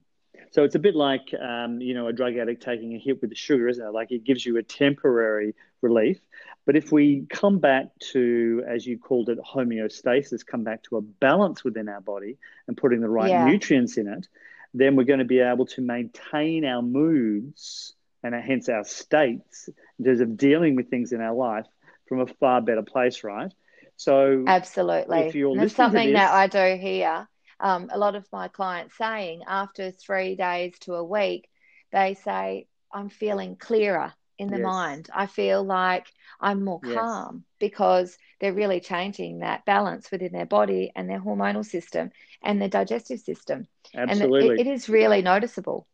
So 0.52 0.64
it's 0.64 0.74
a 0.74 0.78
bit 0.78 0.94
like, 0.94 1.34
um, 1.40 1.80
you 1.80 1.94
know, 1.94 2.06
a 2.08 2.12
drug 2.12 2.36
addict 2.36 2.62
taking 2.62 2.94
a 2.94 2.98
hit 2.98 3.20
with 3.20 3.30
the 3.30 3.36
sugar, 3.36 3.68
isn't 3.68 3.84
it? 3.84 3.90
Like 3.90 4.12
it 4.12 4.24
gives 4.24 4.46
you 4.46 4.56
a 4.58 4.62
temporary 4.62 5.54
relief. 5.88 6.18
But 6.66 6.76
if 6.76 6.90
we 6.90 7.26
come 7.30 7.58
back 7.60 7.86
to, 8.12 8.64
as 8.66 8.84
you 8.84 8.98
called 8.98 9.28
it, 9.28 9.38
homeostasis, 9.38 10.44
come 10.44 10.64
back 10.64 10.82
to 10.84 10.96
a 10.96 11.00
balance 11.00 11.62
within 11.62 11.88
our 11.88 12.00
body 12.00 12.38
and 12.66 12.76
putting 12.76 13.00
the 13.00 13.08
right 13.08 13.30
yeah. 13.30 13.46
nutrients 13.46 13.96
in 13.96 14.08
it, 14.08 14.26
then 14.74 14.96
we're 14.96 15.04
going 15.04 15.20
to 15.20 15.24
be 15.24 15.38
able 15.38 15.66
to 15.66 15.80
maintain 15.80 16.64
our 16.64 16.82
moods 16.82 17.94
and 18.22 18.34
hence 18.34 18.68
our 18.68 18.84
states 18.84 19.68
in 19.98 20.04
terms 20.04 20.20
of 20.20 20.36
dealing 20.36 20.74
with 20.74 20.90
things 20.90 21.12
in 21.12 21.20
our 21.20 21.34
life 21.34 21.66
from 22.08 22.20
a 22.20 22.26
far 22.26 22.60
better 22.60 22.82
place, 22.82 23.22
right? 23.22 23.52
So 23.96 24.44
absolutely, 24.46 25.20
if 25.20 25.34
you're 25.34 25.56
that's 25.56 25.74
something 25.74 26.08
this, 26.08 26.18
that 26.18 26.32
I 26.32 26.46
do 26.48 26.80
here. 26.80 27.28
Um, 27.58 27.88
a 27.90 27.96
lot 27.96 28.16
of 28.16 28.26
my 28.30 28.48
clients 28.48 28.98
saying 28.98 29.42
after 29.46 29.90
three 29.90 30.36
days 30.36 30.74
to 30.80 30.94
a 30.94 31.04
week, 31.04 31.48
they 31.92 32.14
say 32.14 32.66
I'm 32.92 33.08
feeling 33.08 33.56
clearer 33.56 34.12
in 34.38 34.48
the 34.48 34.58
yes. 34.58 34.64
mind. 34.64 35.08
I 35.14 35.26
feel 35.26 35.64
like 35.64 36.06
I'm 36.40 36.64
more 36.64 36.80
calm 36.80 37.36
yes. 37.36 37.44
because 37.58 38.18
they're 38.40 38.52
really 38.52 38.80
changing 38.80 39.38
that 39.38 39.64
balance 39.64 40.10
within 40.10 40.32
their 40.32 40.46
body 40.46 40.92
and 40.94 41.08
their 41.08 41.20
hormonal 41.20 41.64
system 41.64 42.10
and 42.42 42.60
their 42.60 42.68
digestive 42.68 43.20
system. 43.20 43.66
Absolutely. 43.94 44.50
And 44.50 44.60
it, 44.60 44.66
it 44.66 44.70
is 44.70 44.88
really 44.88 45.22
noticeable. 45.22 45.86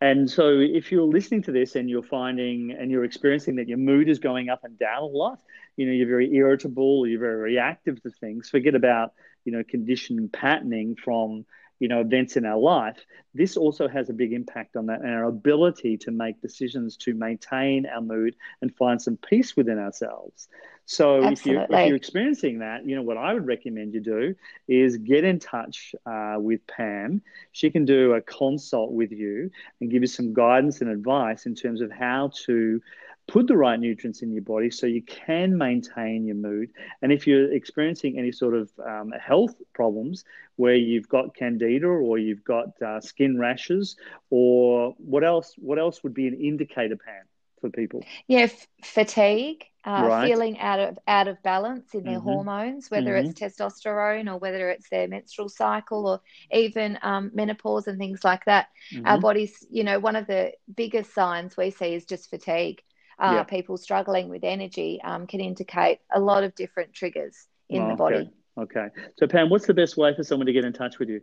And 0.00 0.28
so, 0.28 0.58
if 0.58 0.90
you're 0.90 1.04
listening 1.04 1.42
to 1.42 1.52
this 1.52 1.76
and 1.76 1.88
you're 1.88 2.02
finding 2.02 2.72
and 2.72 2.90
you're 2.90 3.04
experiencing 3.04 3.56
that 3.56 3.68
your 3.68 3.78
mood 3.78 4.08
is 4.08 4.18
going 4.18 4.48
up 4.48 4.64
and 4.64 4.76
down 4.78 5.02
a 5.02 5.06
lot, 5.06 5.38
you 5.76 5.86
know, 5.86 5.92
you're 5.92 6.08
very 6.08 6.34
irritable, 6.34 7.06
you're 7.06 7.20
very 7.20 7.36
reactive 7.36 8.02
to 8.02 8.10
things, 8.10 8.50
forget 8.50 8.74
about, 8.74 9.12
you 9.44 9.52
know, 9.52 9.62
conditioned 9.62 10.32
patterning 10.32 10.96
from, 10.96 11.46
you 11.82 11.88
know, 11.88 12.00
events 12.00 12.36
in 12.36 12.46
our 12.46 12.58
life. 12.58 13.04
This 13.34 13.56
also 13.56 13.88
has 13.88 14.08
a 14.08 14.12
big 14.12 14.32
impact 14.32 14.76
on 14.76 14.86
that 14.86 15.00
and 15.00 15.10
our 15.10 15.24
ability 15.24 15.96
to 15.98 16.12
make 16.12 16.40
decisions 16.40 16.96
to 16.98 17.12
maintain 17.12 17.86
our 17.86 18.00
mood 18.00 18.36
and 18.60 18.72
find 18.76 19.02
some 19.02 19.16
peace 19.16 19.56
within 19.56 19.80
ourselves. 19.80 20.46
So 20.84 21.28
if, 21.28 21.46
you, 21.46 21.60
if 21.60 21.86
you're 21.86 21.96
experiencing 21.96 22.58
that, 22.58 22.84
you 22.84 22.96
know, 22.96 23.02
what 23.02 23.16
I 23.16 23.32
would 23.32 23.46
recommend 23.46 23.94
you 23.94 24.00
do 24.00 24.34
is 24.68 24.96
get 24.96 25.24
in 25.24 25.38
touch 25.38 25.94
uh, 26.06 26.36
with 26.38 26.66
Pam. 26.66 27.22
She 27.52 27.70
can 27.70 27.84
do 27.84 28.14
a 28.14 28.20
consult 28.20 28.92
with 28.92 29.12
you 29.12 29.50
and 29.80 29.90
give 29.90 30.02
you 30.02 30.08
some 30.08 30.34
guidance 30.34 30.80
and 30.80 30.90
advice 30.90 31.46
in 31.46 31.54
terms 31.54 31.80
of 31.80 31.90
how 31.92 32.32
to 32.46 32.80
put 33.28 33.46
the 33.46 33.56
right 33.56 33.78
nutrients 33.78 34.22
in 34.22 34.32
your 34.32 34.42
body 34.42 34.70
so 34.70 34.86
you 34.86 35.02
can 35.02 35.56
maintain 35.56 36.26
your 36.26 36.34
mood. 36.36 36.70
And 37.00 37.12
if 37.12 37.26
you're 37.26 37.52
experiencing 37.52 38.18
any 38.18 38.32
sort 38.32 38.54
of 38.54 38.70
um, 38.84 39.12
health 39.12 39.54
problems 39.72 40.24
where 40.56 40.74
you've 40.74 41.08
got 41.08 41.34
candida 41.34 41.86
or 41.86 42.18
you've 42.18 42.44
got 42.44 42.80
uh, 42.82 43.00
skin 43.00 43.38
rashes 43.38 43.96
or 44.30 44.94
what 44.98 45.24
else, 45.24 45.54
what 45.56 45.78
else 45.78 46.02
would 46.02 46.14
be 46.14 46.26
an 46.26 46.34
indicator, 46.34 46.96
Pam, 46.96 47.24
for 47.60 47.70
people? 47.70 48.04
Yeah, 48.26 48.40
f- 48.40 48.66
fatigue 48.82 49.64
uh, 49.84 50.06
right. 50.08 50.28
feeling 50.28 50.58
out 50.60 50.78
of 50.78 50.98
out 51.08 51.28
of 51.28 51.42
balance 51.42 51.94
in 51.94 52.04
their 52.04 52.18
mm-hmm. 52.18 52.28
hormones, 52.28 52.90
whether 52.90 53.12
mm-hmm. 53.12 53.30
it's 53.30 53.40
testosterone 53.40 54.32
or 54.32 54.38
whether 54.38 54.68
it's 54.70 54.88
their 54.90 55.08
menstrual 55.08 55.48
cycle 55.48 56.06
or 56.06 56.20
even 56.52 56.98
um, 57.02 57.30
menopause 57.34 57.88
and 57.88 57.98
things 57.98 58.24
like 58.24 58.44
that. 58.44 58.68
Mm-hmm. 58.92 59.06
Our 59.06 59.20
bodies, 59.20 59.66
you 59.70 59.84
know, 59.84 59.98
one 59.98 60.16
of 60.16 60.26
the 60.26 60.52
biggest 60.74 61.12
signs 61.14 61.56
we 61.56 61.70
see 61.70 61.94
is 61.94 62.04
just 62.04 62.30
fatigue. 62.30 62.82
Uh, 63.18 63.34
yeah. 63.36 63.42
People 63.44 63.76
struggling 63.76 64.28
with 64.28 64.42
energy 64.42 65.00
um, 65.02 65.26
can 65.26 65.40
indicate 65.40 65.98
a 66.12 66.18
lot 66.18 66.44
of 66.44 66.54
different 66.54 66.92
triggers 66.92 67.46
in 67.68 67.82
oh, 67.82 67.88
the 67.88 67.94
body. 67.94 68.30
Okay. 68.58 68.80
okay. 68.80 68.88
So, 69.18 69.26
Pam, 69.26 69.50
what's 69.50 69.66
the 69.66 69.74
best 69.74 69.96
way 69.96 70.14
for 70.14 70.24
someone 70.24 70.46
to 70.46 70.52
get 70.52 70.64
in 70.64 70.72
touch 70.72 70.98
with 70.98 71.08
you? 71.08 71.20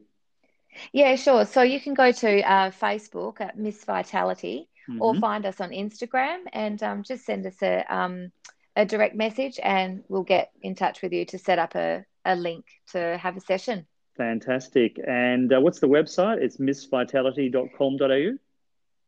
Yeah, 0.93 1.15
sure. 1.15 1.45
So 1.45 1.61
you 1.61 1.79
can 1.79 1.93
go 1.93 2.11
to 2.11 2.41
uh, 2.41 2.71
Facebook 2.71 3.41
at 3.41 3.57
Miss 3.57 3.83
Vitality 3.83 4.69
mm-hmm. 4.89 5.01
or 5.01 5.15
find 5.15 5.45
us 5.45 5.59
on 5.59 5.71
Instagram 5.71 6.39
and 6.53 6.81
um, 6.83 7.03
just 7.03 7.25
send 7.25 7.45
us 7.45 7.61
a, 7.61 7.85
um, 7.93 8.31
a 8.79 8.85
direct 8.85 9.15
message 9.15 9.59
and 9.61 10.03
we'll 10.07 10.23
get 10.23 10.51
in 10.61 10.73
touch 10.73 11.01
with 11.01 11.11
you 11.11 11.25
to 11.25 11.37
set 11.37 11.59
up 11.59 11.75
a, 11.75 12.05
a 12.23 12.33
link 12.35 12.63
to 12.91 13.17
have 13.17 13.35
a 13.35 13.41
session. 13.41 13.85
Fantastic. 14.15 14.97
And 15.05 15.51
uh, 15.51 15.59
what's 15.59 15.79
the 15.79 15.87
website? 15.87 16.41
It's 16.41 16.55
missvitality.com.au? 16.57 18.37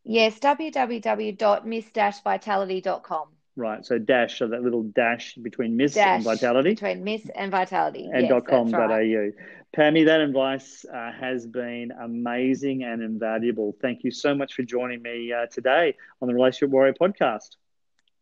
Yes, 0.03 0.39
www.miss-vitality.com. 0.39 3.27
Right. 3.55 3.85
So 3.85 3.97
dash, 3.97 4.39
so 4.39 4.47
that 4.47 4.61
little 4.61 4.83
dash 4.83 5.35
between 5.35 5.77
Miss 5.77 5.93
dash 5.93 6.15
and 6.15 6.23
Vitality. 6.23 6.71
Between 6.71 7.05
Miss 7.05 7.29
and 7.33 7.49
Vitality. 7.51 8.09
And 8.11 8.23
yes, 8.23 8.41
.com.au. 8.47 8.77
Right. 8.77 9.33
Pammy, 9.75 10.05
that 10.05 10.19
advice 10.19 10.85
uh, 10.93 11.13
has 11.13 11.47
been 11.47 11.91
amazing 11.91 12.83
and 12.83 13.01
invaluable. 13.01 13.77
Thank 13.81 14.03
you 14.03 14.11
so 14.11 14.35
much 14.35 14.53
for 14.53 14.63
joining 14.63 15.01
me 15.01 15.31
uh, 15.31 15.45
today 15.45 15.95
on 16.21 16.27
the 16.27 16.33
Relationship 16.33 16.71
Warrior 16.71 16.93
podcast. 16.93 17.55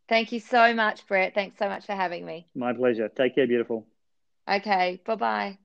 Thank 0.10 0.34
you 0.34 0.42
so 0.42 0.74
much, 0.74 1.08
Brett. 1.08 1.34
Thanks 1.34 1.58
so 1.58 1.70
much 1.70 1.86
for 1.86 1.94
having 1.96 2.26
me. 2.26 2.48
My 2.54 2.74
pleasure. 2.74 3.10
Take 3.10 3.34
care, 3.36 3.48
beautiful. 3.48 3.88
Okay. 4.50 5.02
Bye 5.06 5.16
bye. 5.16 5.60